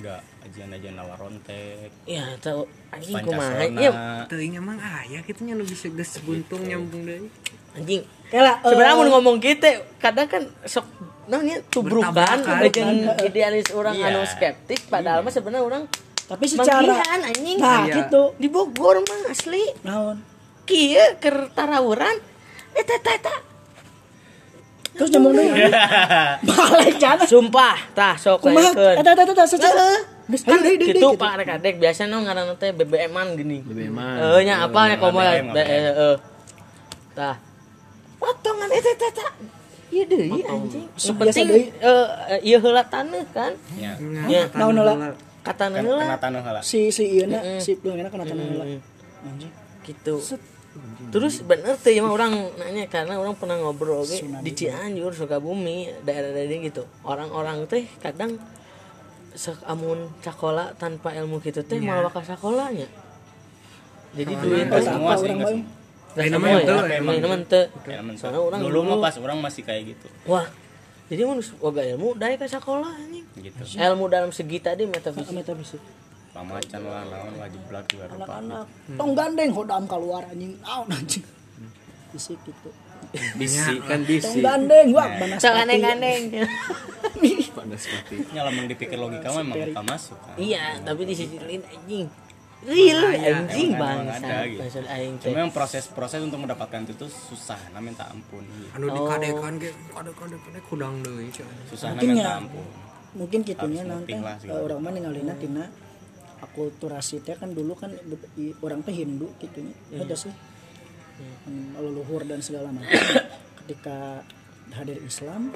[0.56, 2.64] juga ajian-ajian lawarontek Ya tahu
[2.96, 3.68] anjing kumaha.
[3.68, 3.92] Iya.
[4.32, 7.28] Teuing emang aya kitu nya nu bisa geus buntung nyambung deui
[7.76, 8.08] anjing.
[8.32, 10.88] Kela, eh, Sebenarnya mau ngomong kita kadang kan sok
[11.28, 12.40] namanya tubrukan
[12.72, 14.16] dengan idealis orang Iya.
[14.16, 15.84] anu skeptis padahal mah sebenarnya orang
[16.26, 17.58] tapi secara manggihan anjing.
[17.60, 17.96] Nah Iya.
[18.08, 18.24] gitu.
[18.40, 19.62] Di Bogor mah asli.
[19.84, 20.24] Naon?
[20.64, 22.18] Kieu keur tarawuran.
[22.76, 23.36] Eta eta eta
[24.96, 25.68] terus nyambung deui
[26.48, 28.96] balik jana sumpah tah sok layakeun.
[29.04, 29.86] Eta eta eta secara
[30.26, 30.58] kan.
[30.80, 33.60] Gitu pak rek adek biasa no ngaranna teh BBM-an gini.
[33.62, 34.16] BBM-an.
[34.24, 36.16] eh nya apa nya komo eh, eh.
[37.12, 37.36] tah.
[38.18, 39.28] Potongan eta eta eta.
[39.92, 40.88] Ieu deui anjing.
[40.90, 41.64] Biasa Nu penting deui.
[41.84, 43.52] eh ieu heula taneuh kan?
[43.76, 44.00] Ya
[44.32, 45.14] Ya, naon heula?
[45.44, 46.64] Kata heula.
[46.64, 48.66] Si si ieu na si pelungena kena tanah heula.
[49.28, 49.52] Anjing.
[49.84, 50.16] Gitu
[51.16, 56.60] terus bener tuh mah orang nanya karena orang pernah ngobrol oke di Cianjur Sukabumi daerah-daerah
[56.60, 56.84] gitu.
[57.08, 58.36] Orang-orang teh kadang
[59.64, 62.92] amun sakola tanpa ilmu gitu teh malah bakal sakolanya.
[64.12, 65.56] Jadi duit Nggak teh semua apa orang baru?
[65.56, 65.84] semua
[66.16, 67.04] Lain namanya ya, tuh, lain
[68.00, 70.08] nama Soalnya orang dulu mah pas orang masih kayak gitu.
[70.28, 70.48] Wah,
[71.08, 73.24] jadi mun boga ilmu dari ke sekolah anjing.
[73.40, 73.64] gitu.
[73.80, 75.32] Ilmu dalam segi tadi metafisik.
[75.32, 75.80] metafisik
[76.36, 78.66] pamacan lah naon wajib belak juga anak-anak.
[79.00, 80.54] Tong gandeng hodam keluar anjing.
[80.60, 81.24] Naon anjing.
[82.12, 82.70] Bisik gitu
[83.36, 86.16] bisi kan tong bisi gandeng wah banas Sok aneh-aneh.
[87.58, 90.36] panas pati nyala dipikir logika mah emang bukan masuk kan.
[90.36, 92.08] Iya, tapi di sisi lain anjing.
[92.66, 94.36] Real anjing bangsa.
[94.50, 94.60] gitu.
[94.64, 95.30] Maksud aing teh.
[95.30, 98.42] cuma yang proses-proses untuk mendapatkan itu tuh susah nah minta ampun
[98.74, 102.42] anu dikadekan ge kadek-kadek kadek kudang deui cenah susah nah Mungkin minta ya.
[102.42, 102.66] ampun.
[103.16, 104.12] mungkin gitunya Harus nanti.
[104.18, 105.66] lah orang mana ngalina tina
[106.46, 107.92] akulturasi teh kan dulu kan
[108.62, 110.32] orang teh Hindu gitunya ada sih.
[111.48, 112.92] Hmm, leluhur dan segala macam.
[113.64, 114.22] Ketika
[114.76, 115.54] hadir Islam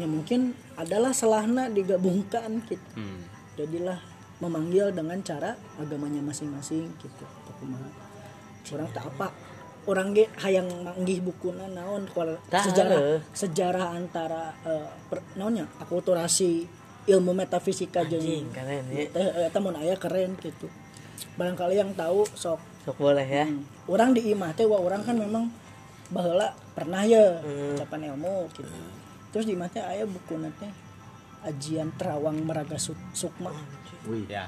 [0.00, 2.88] ya mungkin adalah selahna digabungkan gitu.
[2.96, 3.28] Hmm.
[3.52, 4.00] jadilah
[4.40, 7.24] memanggil dengan cara agamanya masing-masing gitu.
[7.60, 7.88] Kumaha.
[8.74, 9.28] orang tak apa?
[9.86, 12.06] Orang ge hayang manggih bukuna naon
[12.50, 15.66] sejarah sejarah antara eh, per, naonnya?
[15.78, 19.10] Akulturasi ilmu metafisika jeung keren ya.
[19.10, 20.70] teh eta mun aya keren gitu
[21.34, 23.46] barangkali yang tahu sok Sok boleh ya.
[23.46, 23.62] Hmm.
[23.86, 25.50] orang di imah teh wah orang kan memang
[26.08, 27.74] baheula pernah ya Hmm.
[27.74, 28.70] ucapan ilmu gitu
[29.30, 30.70] terus di imah teh aya buku teh
[31.42, 33.50] ajian terawang meraga Suk- sukma
[34.04, 34.46] wih ya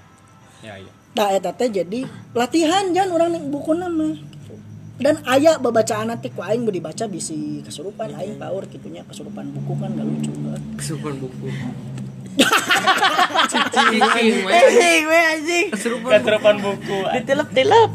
[0.60, 2.02] ya ya Nah, eta teh jadi
[2.34, 4.18] latihan jangan orang ning buku nama.
[4.98, 9.94] Dan aya babacaan nanti ku aing dibaca bisi kesurupan aing paur gitunya kesurupan buku kan
[9.94, 10.62] gak lucu banget.
[10.74, 11.46] kesurupan buku
[13.74, 15.66] Anjing we anjing.
[15.74, 17.90] keterupan buku Ditilep-tilep.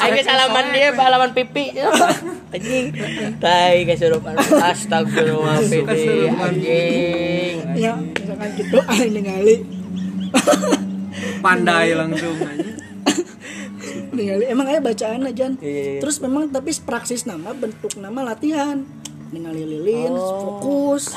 [0.00, 1.76] Aing salaman dia halaman pipi.
[2.54, 2.86] Anjing.
[3.40, 4.34] Tai kesurupan.
[4.40, 7.54] Astagfirullah pipi anjing.
[7.76, 9.56] Ya, misalkan gitu aing ningali
[11.44, 12.74] pandai langsung aja
[14.14, 15.50] ningali emang aya bacaan aja.
[15.58, 16.00] Iya, iya, iya.
[16.00, 18.86] Terus memang tapi praksis nama bentuk nama latihan.
[19.34, 21.10] Ningali lilin, fokus.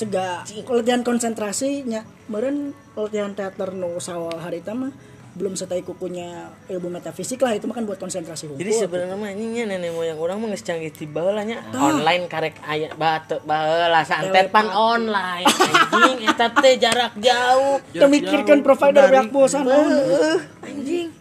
[0.00, 4.88] Sega latihan konsentrasinya meureun latihan teater nu sawal harita mah
[5.30, 8.58] belum setai kukunya ilmu metafisik lah itu mah kan buat konsentrasi hukum.
[8.58, 11.62] Jadi sebenarnya mah anjingnya nenek moyang orang mah canggih ti baheula nya.
[11.70, 17.78] Online karek aya batu baheula santet pan online anjing eta teh jarak jauh.
[17.94, 19.28] memikirkan provider naon.
[19.30, 21.14] Heuh, anjing.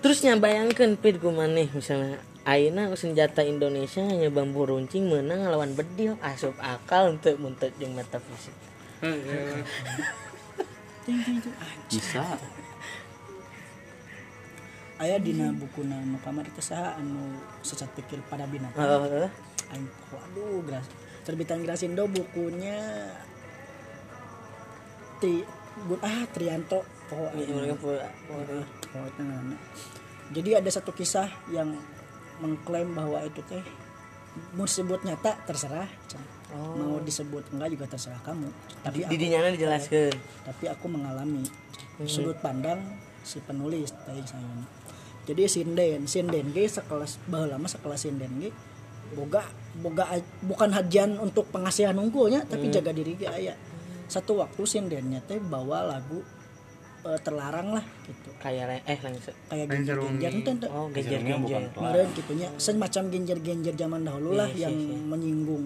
[0.00, 6.16] Terusnya bayangkan pid ku maneh misalnya Aina senjata Indonesia hanya bambu runcing menang lawan bedil
[6.24, 8.56] asup akal untuk muntut jeung metafisik.
[11.88, 12.24] bisa
[14.98, 19.30] aya dina bukuna nu kamar itu saha anu sesat pikir pada binatang Heeh.
[19.70, 20.84] aing waduh gras
[21.22, 22.74] terbitan Grasindo bukunya
[25.22, 25.46] ti
[26.02, 26.82] ah Trianto
[27.14, 29.58] oh, oh, itu namanya.
[30.34, 31.78] jadi ada satu kisah yang
[32.40, 33.62] mengklaim bahwa itu teh
[34.54, 35.88] mau disebut nyata terserah.
[36.06, 36.22] Cen.
[36.48, 38.48] mau disebut enggak juga terserah kamu.
[38.80, 40.12] Tapi di aku, dinyana dijelaskan.
[40.48, 41.44] tapi aku mengalami.
[42.08, 42.80] Sudut pandang
[43.20, 44.64] si penulis tadi saya
[45.28, 48.50] jadi sinden sinden ge sekelas baheula mah sekelas sinden ge
[49.12, 49.44] boga
[49.76, 50.08] boga
[50.40, 53.52] bukan hajian untuk pengasihan unggulnya tapi jaga diri ge aya.
[54.08, 56.24] Satu waktu sindennya teh bawa lagu
[57.04, 58.28] eh, terlarang lah gitu.
[58.38, 61.62] Kayak eh kayak genjer genjer itu Oh, bukan genjer-genjer.
[61.70, 65.06] kemarin gitunya semacam genjer genjer zaman dahulu lah Iya, yang iya, iya.
[65.06, 65.64] menyinggung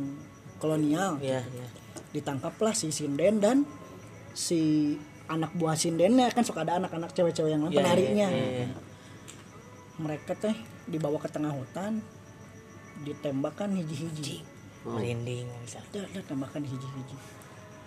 [0.58, 1.16] kolonial.
[1.18, 1.66] Iya, iya.
[2.12, 3.64] ditangkaplah si sinden dan
[4.36, 4.92] si
[5.24, 8.28] anak buah sindennya kan suka ada anak-anak cewek-cewek yang lain Iya, penarinya.
[8.28, 8.68] iya, iya.
[9.96, 10.52] mereka teh
[10.84, 12.04] dibawa ke tengah hutan
[13.00, 14.44] ditembakkan hiji-hiji.
[14.82, 15.46] Merinding
[15.94, 17.16] dah tembakan hiji-hiji.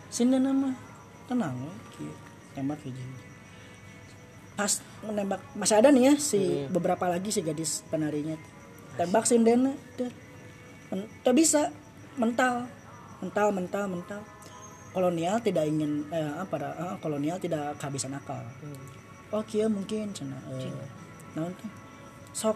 [0.10, 0.72] Sinden nama
[1.28, 1.58] tenang
[1.92, 2.14] kieu.
[2.56, 3.25] tembak hiji-hiji
[4.56, 4.72] pas
[5.04, 6.40] menembak masih ada nih ya si
[6.72, 8.40] beberapa lagi si gadis penarinya.
[8.96, 9.28] Tembak
[10.92, 11.72] Men- tak bisa.
[12.16, 12.64] Mental.
[13.20, 14.22] Mental mental mental.
[14.96, 18.40] Kolonial tidak ingin eh, apa eh, kolonial tidak kehabisan akal.
[19.36, 20.40] Oh kia mungkin cina.
[20.56, 20.72] Eh,
[21.52, 21.70] teh?
[22.32, 22.56] sok.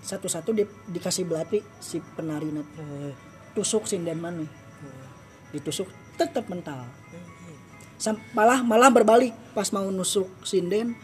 [0.00, 3.12] Satu-satu di, dikasih belati si penari Eh,
[3.54, 4.42] tusuk sinden mana
[5.50, 6.86] ditusuk tetap mental.
[8.00, 10.96] Sam- malah malah berbalik pas mau nusuk sinden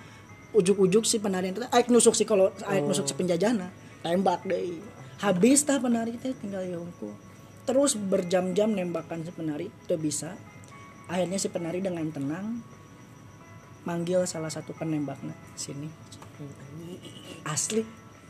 [0.56, 3.68] ujuk-ujuk si penari itu aik nusuk si kalau aik nusuk si penjajana
[4.00, 4.80] tembak deh
[5.20, 7.12] habis tah penari teh tinggal yongku.
[7.66, 10.38] Terus berjam-jam nembakan si penari itu bisa.
[11.10, 12.62] Akhirnya si penari dengan tenang
[13.86, 15.90] manggil salah satu penembaknya sini.
[17.46, 17.82] Asli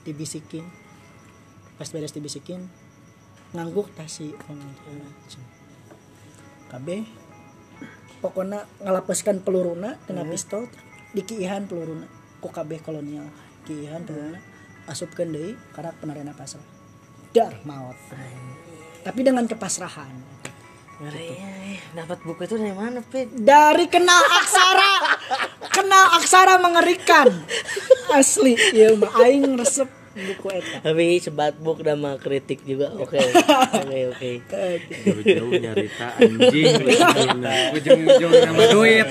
[0.04, 0.64] dibisikin.
[1.76, 2.64] Pas beres dibisikin
[3.54, 4.34] ngangguk tasi
[6.66, 6.88] KB
[8.18, 10.66] pokoknya ngelapaskan peluruna kena pistol
[11.14, 12.10] dikiihan peluruna
[12.46, 13.26] ku KB kolonial.
[13.66, 14.38] Kiihan peluruna
[14.86, 16.62] asupkeun deui karak penarena pasrah
[17.34, 17.98] dar maut
[19.06, 20.10] tapi dengan kepasrahan.
[20.96, 23.28] Ngeri, eh, dapat buku itu dari mana, Pit?
[23.36, 24.94] dari kenal aksara.
[25.76, 27.30] Kena aksara mengerikan.
[28.10, 29.86] Asli iya mah aing resep
[30.16, 32.88] buku eta Tapi sebat book nama kritik juga.
[32.96, 33.20] Oke.
[33.20, 34.30] Oke, oke.
[34.96, 36.64] jauh-jauh nyarita anjing
[37.76, 39.06] ujung-ujung nama duit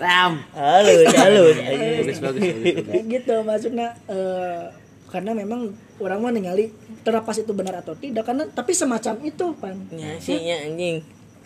[0.00, 1.44] ram Halo, halo.
[1.52, 4.62] bagus bagus bagus Kayak gitu maksudnya eh,
[5.08, 5.70] karena memang
[6.02, 6.74] orang mau ningali
[7.06, 10.96] terlepas itu benar atau tidak karena tapi semacam itu pan Nyasinya anjing.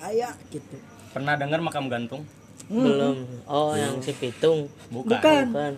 [0.04, 0.76] ayah gitu
[1.08, 2.22] Pernah dengar makam gantung?
[2.68, 3.24] Belum.
[3.48, 4.68] Oh, yang si Pitung.
[4.92, 5.08] Bukan.
[5.16, 5.74] bukan Bukan.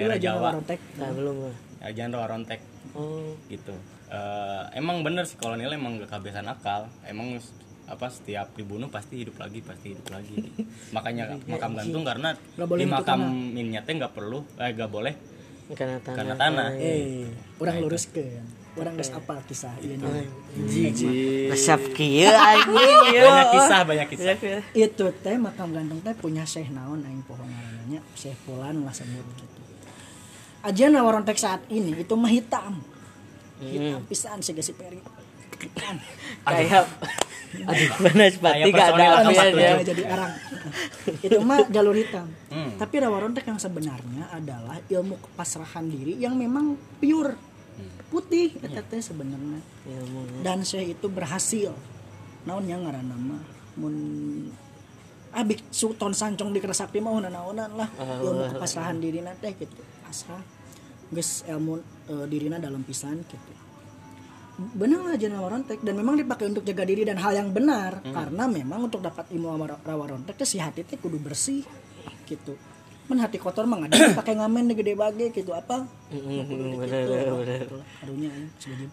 [0.00, 0.48] Daerah aja Jawa.
[0.48, 0.80] Warontek.
[0.96, 1.36] Nah, belum.
[1.80, 2.60] Ajan Rawa Rontek
[2.92, 3.36] Oh.
[3.46, 3.76] gitu.
[4.06, 6.88] Eh, emang bener sih kolonel emang gak kehabisan akal.
[7.02, 7.36] Emang
[7.86, 10.38] apa setiap dibunuh pasti hidup lagi, pasti hidup lagi.
[10.96, 13.20] Makanya makam gantung karena di makam
[13.56, 15.14] teh nggak perlu, eh nggak boleh
[15.68, 16.16] Karena tanah.
[16.16, 16.68] karena tanah.
[16.78, 17.26] eh
[17.58, 18.22] orang lurus ke
[18.76, 19.98] orang geus apa kisah ini
[21.48, 23.22] Resep kieu anjing.
[23.26, 24.36] Banyak kisah, banyak kisah.
[24.72, 29.26] itu teh makam gantung teh punya syekh naon aing pohon namanya syekh fulan lah sebut
[29.36, 29.55] gitu
[30.66, 32.82] aja nawarontek saat ini itu mah hitam.
[33.62, 35.00] Hitam pisan sih si peri
[35.72, 35.96] kan?
[36.44, 36.84] Kayak
[37.56, 39.80] Aduh, mana sepati gak ada ya.
[39.80, 40.32] jadi arang.
[41.24, 42.28] Itu mah jalur hitam.
[42.52, 42.76] Hmm.
[42.76, 47.38] tapi rawarontek yang sebenarnya adalah ilmu kepasrahan diri yang memang pure.
[48.12, 49.60] Putih eta teh sebenarnya.
[49.88, 50.44] Ilmu.
[50.44, 51.72] dan syekh itu berhasil.
[52.44, 53.36] Naon yang ngaran nama
[53.76, 53.94] mun
[55.36, 57.88] ah biksu ton sancong di keresakti mah naonan lah.
[57.96, 59.80] Ilmu kepasrahan diri teh gitu.
[60.04, 60.55] Pasrah
[61.12, 61.78] geus ilmu
[62.10, 63.52] eh, dirina dalam pisan gitu.
[64.56, 68.00] Benar lah jenderal warontek dan memang dipakai untuk jaga diri dan hal yang benar.
[68.00, 71.60] Karena memang untuk dapat ilmu sama rawarontek teh si hati teh kudu bersih
[72.24, 72.56] gitu.
[73.06, 75.52] Men hati kotor mah ada pakai ngamen gede bage gitu.
[75.52, 75.84] Apa?
[78.00, 78.30] Harunya.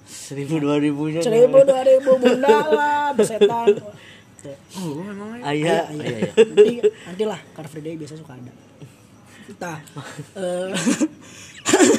[0.04, 1.24] Seribu dua ribunya.
[1.24, 3.74] seribu dua ribu bunda lah besetan.
[5.48, 5.88] Ayah.
[6.36, 8.52] nanti nanti lah car free day biasa suka ada
[9.46, 9.78] entah
[10.36, 10.70] eh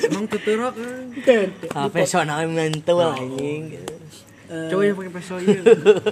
[0.06, 0.72] emang tuturok
[1.20, 3.74] kan teu- Ah, personal mentul anjing.
[4.44, 5.58] coba yang pakai peso iya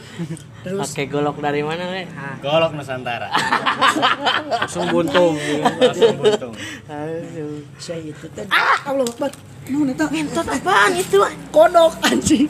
[0.83, 2.03] Pakai golok dari mana, Le?
[2.39, 3.29] Golok Nusantara.
[3.29, 5.37] langsung buntung.
[5.77, 6.53] Langsung buntung.
[6.87, 7.61] Aduh.
[7.77, 8.47] saya itu teh
[8.83, 9.29] Allah akbar
[9.69, 11.19] nu eta Entot apaan itu?
[11.51, 12.49] kodok anjing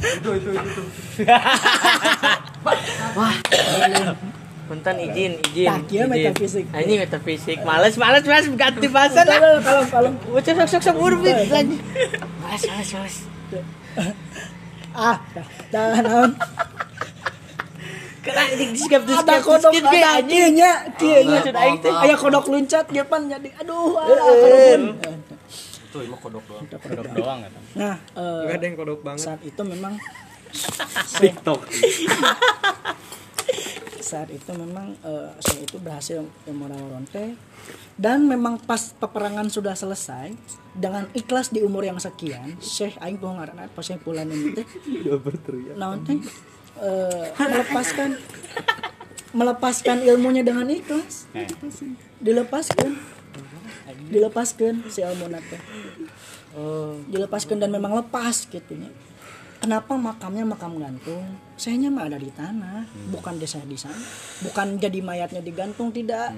[4.70, 5.82] Punten izin, izin.
[5.90, 6.14] Kieu izin.
[6.14, 6.64] metafisik.
[6.70, 7.58] Anjing metafisik.
[7.66, 9.58] Males, males, males ganti bahasa lah.
[9.58, 11.74] kalau kalau Bocah sok sok sok urbit lagi.
[12.38, 13.16] Males, males, males.
[14.90, 16.30] ah dah dah naon
[18.20, 20.28] Kena di diskap diskap ada kodok ada anjing.
[20.28, 21.90] kieu nya kieu nya Maksud aing teh.
[21.90, 24.82] aya kodok luncat ge pan jadi aduh ah karuhun.
[25.90, 27.52] tuh emang kodok doang Kodok doang kan.
[27.72, 29.94] nah eh, Gak ada yang kodok banget saat itu memang
[31.22, 31.60] tiktok
[34.10, 37.38] saat itu memang eh, saya itu berhasil memoronte
[37.94, 40.34] dan memang pas peperangan sudah selesai
[40.74, 44.66] dengan ikhlas di umur yang sekian Syekh Aing tuh ngaranna pas Syekh Pulan ini teh
[45.78, 46.18] naon teh
[46.82, 48.18] eh, melepaskan
[49.30, 51.30] melepaskan ilmunya dengan ikhlas.
[52.18, 52.98] Dilepaskan.
[54.10, 55.60] Dilepaskan si ilmu teh.
[56.58, 58.90] Oh, dilepaskan dan memang lepas gitunya
[59.60, 61.24] kenapa makamnya makam gantung?
[61.60, 64.00] Sayanya mah ada di tanah bukan desa di sana.
[64.40, 66.32] Bukan jadi mayatnya digantung tidak.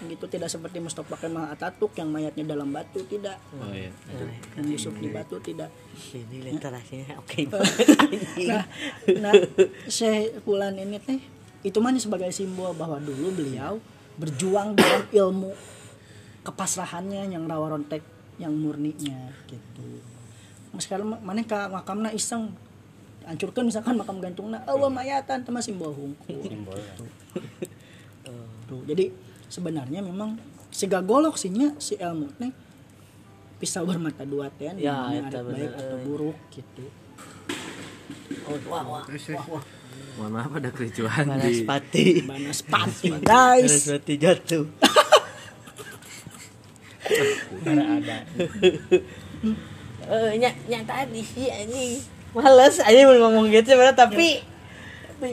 [0.00, 3.36] Gitu tidak seperti Mustafa Kemal Ataturk yang mayatnya dalam batu tidak.
[3.58, 3.92] Oh iya.
[4.56, 5.68] Yang busuk di batu tidak.
[6.14, 7.50] Ini literasinya oke.
[8.48, 8.64] nah
[9.20, 9.34] nah
[9.90, 11.20] Syekh Fulan ini teh
[11.60, 13.76] itu mah sebagai simbol bahwa dulu beliau
[14.16, 15.52] berjuang dengan ilmu
[16.40, 18.00] kepasrahannya yang rawa rontek
[18.40, 20.00] yang murninya gitu
[20.78, 22.52] sekarang ma- mana ka makamna iseng.
[23.26, 24.62] Hancurkan misalkan makam gantungna.
[24.64, 26.78] Allah mayatan sama simbol hungku Simbol.
[28.70, 29.10] Tuh, jadi
[29.50, 30.38] sebenarnya memang
[30.70, 32.54] si gagolok sihnya si ilmu nih
[33.58, 36.86] pisau bermata dua teh Ya, ada baik atau buruk gitu.
[38.46, 39.04] Oh, wah, wah.
[40.16, 42.06] mohon maaf ada kericuhan di Banaspati.
[42.24, 43.90] Banaspati guys.
[43.90, 44.64] Banaspati jatuh.
[50.10, 52.02] Eh, nya nya tadi sih anjing.
[52.30, 54.42] Males aja mau ngomong gitu sebenarnya tapi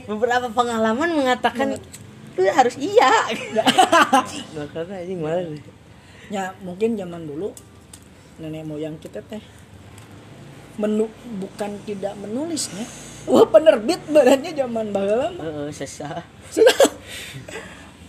[0.05, 3.09] beberapa pengalaman mengatakan itu harus iya.
[4.57, 5.57] Makanya anjing males.
[6.27, 7.55] ya mungkin zaman dulu
[8.37, 9.39] nenek moyang kita teh
[10.75, 11.07] menu
[11.39, 12.83] bukan tidak menulisnya
[13.25, 16.21] wah penerbit badannya zaman baheula mah Heeh, sesah.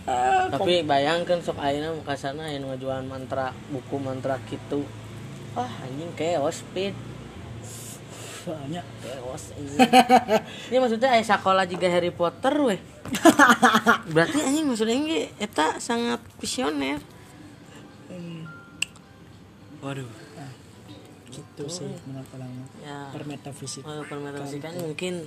[0.09, 4.81] Ah, Tapi bayangkan sok ayeuna muka sana aya nu ngajual mantra buku mantra gitu.
[5.59, 6.95] Wah, anjing chaos speed.
[8.39, 9.79] soalnya Chaos anjing.
[10.71, 12.79] Ini maksudnya aya sekolah juga Harry Potter weh.
[14.13, 17.01] berarti anjing maksudnya ini eta sangat visioner
[19.79, 20.03] waduh
[21.31, 22.67] gitu sih menurut orang mah.
[22.83, 25.23] ya permetafisik Oh, permetafisikan mungkin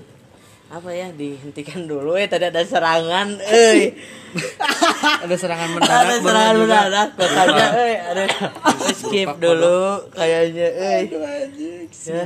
[0.68, 3.92] apa ya dihentikan dulu ya tadi ada serangan eh
[5.24, 6.78] ada serangan ada mendadak serangan bener juga.
[6.84, 8.24] mendadak makanya eh ada
[9.12, 10.68] skip dulu kayaknya.
[10.72, 11.02] Eh.
[12.08, 12.24] ya.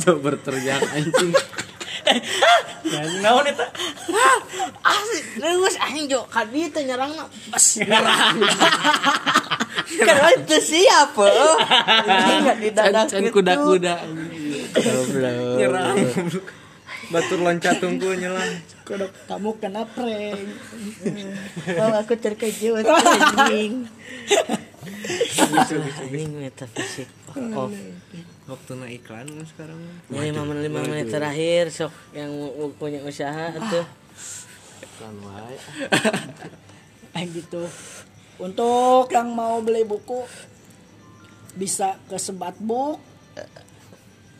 [0.00, 1.36] Tuh berteriak anjing.
[3.20, 3.68] Naon eta?
[4.80, 6.24] Asli leus anjing jo.
[6.32, 8.36] Kadi teh nyerang mah bas nyerang.
[9.92, 13.38] kan itu siapa enggak di dadak can gitu.
[13.38, 13.94] kuda-kuda
[14.72, 15.56] Goblok.
[15.60, 15.96] nyerang.
[17.12, 20.48] Batur loncat tunggu nyelang kodok kamu kena prank.
[21.78, 23.86] Oh, aku terkejut anjing.
[24.82, 27.08] Anjing metafisik.
[27.32, 27.70] Oh,
[28.50, 29.78] waktu na iklan kan sekarang?
[30.10, 32.30] Ini lima menit lima menit terakhir sok yang
[32.76, 33.86] punya usaha tuh.
[37.14, 37.62] eh gitu.
[38.42, 40.26] Untuk yang mau beli buku
[41.54, 42.98] bisa ke sebat book.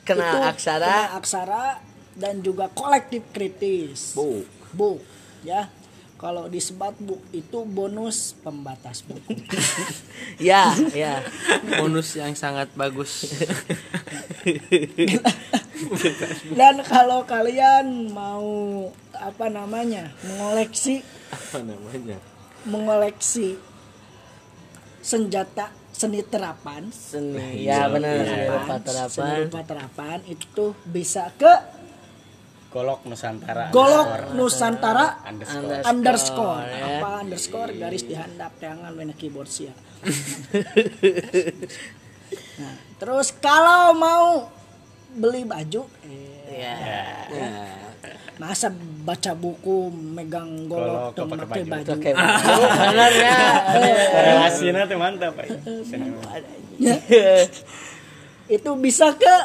[0.03, 0.83] Kena Itu aksara.
[0.83, 1.65] kena aksara
[2.19, 4.19] dan juga kolektif kritis.
[4.19, 4.43] Bu.
[4.73, 4.99] book
[5.45, 5.69] ya
[6.23, 9.35] kalau di sebat book itu bonus pembatas buku
[10.39, 11.19] Ya, ya.
[11.77, 13.27] Bonus yang sangat bagus.
[16.59, 22.17] dan kalau kalian mau apa namanya mengoleksi Apa namanya?
[22.63, 23.59] mengoleksi
[25.03, 27.67] senjata seni terapan Seni.
[27.67, 29.37] Ya benar seni rupa seni terapan.
[29.45, 31.51] rupa terapan itu bisa ke
[32.73, 33.69] Golok Nusantara.
[33.69, 35.85] golok nusantara Underscore.
[35.85, 36.99] underscore ya.
[36.99, 39.77] apa underscore garis dihandap jangan main keyboard sia
[42.57, 44.49] nah, terus kalau mau
[45.13, 46.77] beli baju eh, Ya.
[48.37, 48.69] masa
[49.05, 51.93] baca buku megang golok tuh pakai pakai baju.
[51.93, 52.11] baju Oke,
[52.93, 53.37] benar ya.
[54.13, 55.49] Relasinya mantap, Pak.
[58.49, 59.37] itu bisa ke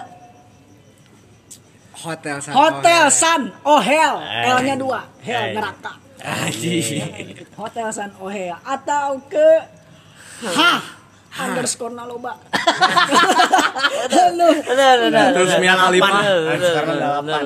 [1.97, 3.11] hotel San hotel Ohel.
[3.11, 4.49] Sun Ohel Eh.
[4.49, 5.53] L nya dua Hel Eh.
[5.53, 5.93] neraka
[7.61, 9.49] hotel Sun Ohel atau ke
[10.47, 10.73] ha
[11.37, 12.33] underscore naloba
[14.09, 15.29] benar.
[15.33, 15.59] Terus benar.
[15.59, 16.07] Mia Khalifa.
[16.07, 17.41] Benar, benar, Sekarang benar, delapan.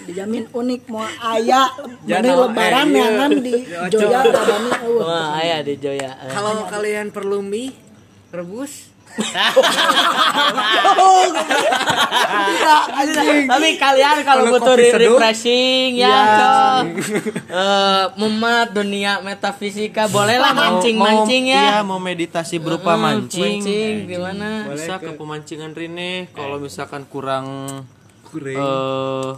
[0.00, 1.70] dijamin unik mau aya
[2.02, 3.04] Jangan, mana lebaran eh, iya.
[3.04, 3.54] jangan di
[3.92, 5.04] Joya dadani eueuh.
[5.04, 6.10] Wah, ayah di Joya.
[6.26, 7.70] kalau kalian perlu mie
[8.32, 8.89] rebus
[13.46, 16.82] Tapi kalian kalau butuh refreshing ya, Cok.
[17.50, 21.80] Eh, memat dunia metafisika bolehlah mancing-mancing ya.
[21.80, 23.60] Iya, mau meditasi berupa Hmm, mancing.
[23.60, 24.48] Mancing gimana?
[24.70, 27.66] Bisa ke pemancingan Rene kalau misalkan kurang
[28.30, 29.30] kuring eh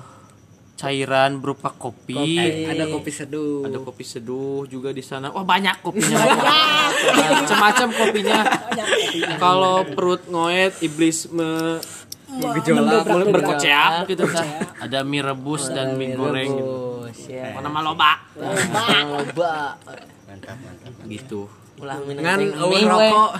[0.76, 2.64] cairan berupa kopi.
[2.66, 5.30] ada kopi seduh Ada kopi seduh juga di sana.
[5.30, 6.18] Wah banyak kopinya.
[7.42, 8.40] Macam-macam kopinya.
[9.38, 11.78] Kalau perut ngoet, iblis me
[12.32, 14.46] gejolak mulai berkocak gitu kan.
[14.80, 16.74] Ada mie rebus dan mie goreng gitu.
[17.04, 17.52] Rebus, ya.
[17.54, 19.76] Mana mah loba Loba.
[20.26, 20.92] Mantap, mantap.
[21.06, 21.46] gitu.
[21.76, 23.30] Ulah minum mie, rokok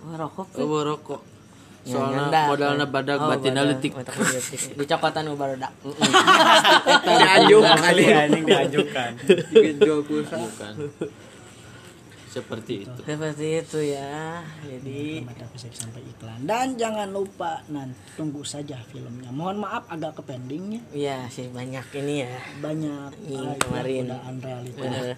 [0.00, 0.46] Wah, rokok.
[0.58, 1.20] rokok.
[1.80, 3.80] Ya, Soalnya modalnya badak Oh, batinna badak.
[3.80, 3.92] leutik.
[4.76, 4.84] Nu
[5.34, 5.72] barudak.
[7.74, 8.02] kali
[8.44, 9.10] diajukan.
[9.80, 10.72] jual pulsa Bukan.
[12.30, 13.00] Seperti itu.
[13.02, 14.38] Seperti itu ya.
[14.62, 20.78] Jadi sampai iklan dan jangan lupa nanti tunggu saja filmnya mohon maaf agak ke pendingnya
[20.94, 22.38] Iya sih banyak ini ya.
[22.62, 24.14] banyak ah, kemarin.
[24.14, 25.16] godaan realita Bener.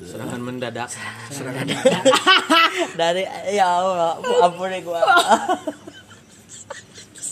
[0.00, 0.88] Serangan mendadak.
[3.00, 5.00] Dari ya Allah, ampun ya gua.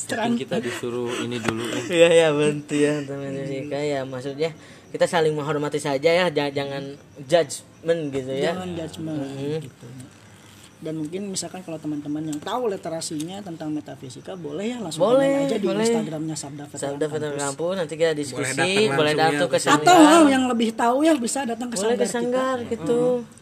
[0.08, 1.84] Mungkin kita disuruh ini dulu nih.
[1.92, 4.50] Iya ya bantu ya teman Jessica ya maksudnya
[4.88, 6.82] kita saling menghormati saja ya jangan, jangan
[7.24, 8.52] judgment gitu ya.
[8.52, 9.60] jangan judgement Hmm.
[9.60, 9.86] gitu
[10.78, 15.46] dan mungkin misalkan kalau teman-teman yang tahu literasinya tentang metafisika boleh ya langsung Boleh, komen
[15.50, 15.82] aja di boleh.
[15.82, 17.42] Instagramnya Sabda Veteran Sabda Veteran Kampus.
[17.50, 19.50] Kampus nanti kita diskusi datang boleh langsung datang ya.
[19.50, 20.22] ke atau sanggar.
[20.30, 23.00] yang lebih tahu ya bisa datang ke boleh sanggar ke kita sanggar gitu.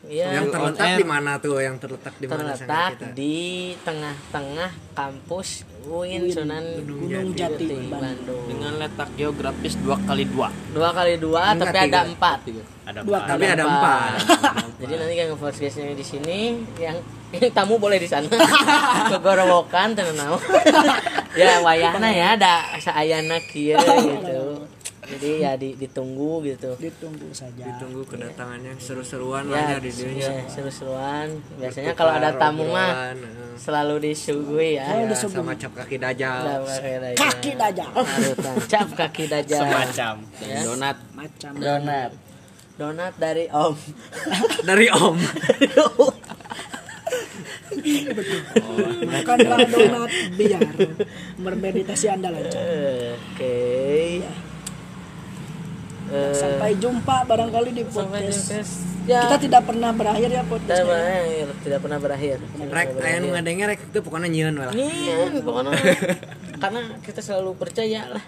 [0.09, 0.27] Iya.
[0.33, 3.37] yang terletak di mana tuh yang terletak di mana terletak di
[3.85, 5.49] tengah-tengah kampus
[5.87, 8.43] UIN Sunan Gunung Jati Putih, Bandung Bandung.
[8.51, 10.51] Dengan letak geografis dua kali dua.
[10.75, 12.39] Dua kali dua, tapi ada empat.
[12.87, 13.29] Ada Dua apa?
[13.35, 14.11] tapi ada empat
[14.83, 16.39] Jadi nanti kan nge guestnya di sini,
[16.79, 16.99] yang,
[17.35, 18.27] yang tamu boleh di sana.
[19.15, 20.39] Kegorowokan tenang
[21.37, 24.65] ya wayahna ya ada saayana kieu gitu.
[25.07, 26.75] Jadi ya di- ditunggu gitu.
[26.83, 27.63] Ditunggu saja.
[27.63, 30.27] Ditunggu kedatangannya seru-seruan ya, lah ya di dunia.
[30.27, 31.27] ya seru-seruan.
[31.63, 33.55] Biasanya kalau ada tamu mah eh.
[33.55, 35.07] selalu disuguhi ya.
[35.07, 36.67] Ya, sama cap kaki dajal.
[37.15, 37.91] kaki dajal.
[38.67, 39.63] Cap kaki dajal.
[39.63, 40.15] Semacam.
[40.43, 40.61] Ya.
[40.67, 40.97] donat.
[41.15, 41.53] Macam.
[41.55, 42.11] Donat.
[42.77, 43.73] Donat dari om.
[44.69, 45.17] Dari Om.
[49.07, 50.61] makanlah donat biar.
[51.41, 52.61] Bermeditasi anda lancar.
[53.17, 54.21] Oke
[56.07, 58.47] Eh, sampai jumpa barangkali di sampai podcast.
[58.47, 59.11] Jumpa.
[59.11, 59.21] ya.
[59.27, 62.37] Kita tidak pernah berakhir ya tidak podcast berakhir tidak pernah berakhir.
[62.63, 64.71] Rek aya nu ngadenge rek itu pokoknya nyieun lah.
[64.71, 65.75] Iya, pokoknya.
[66.63, 68.25] Karena kita selalu percaya lah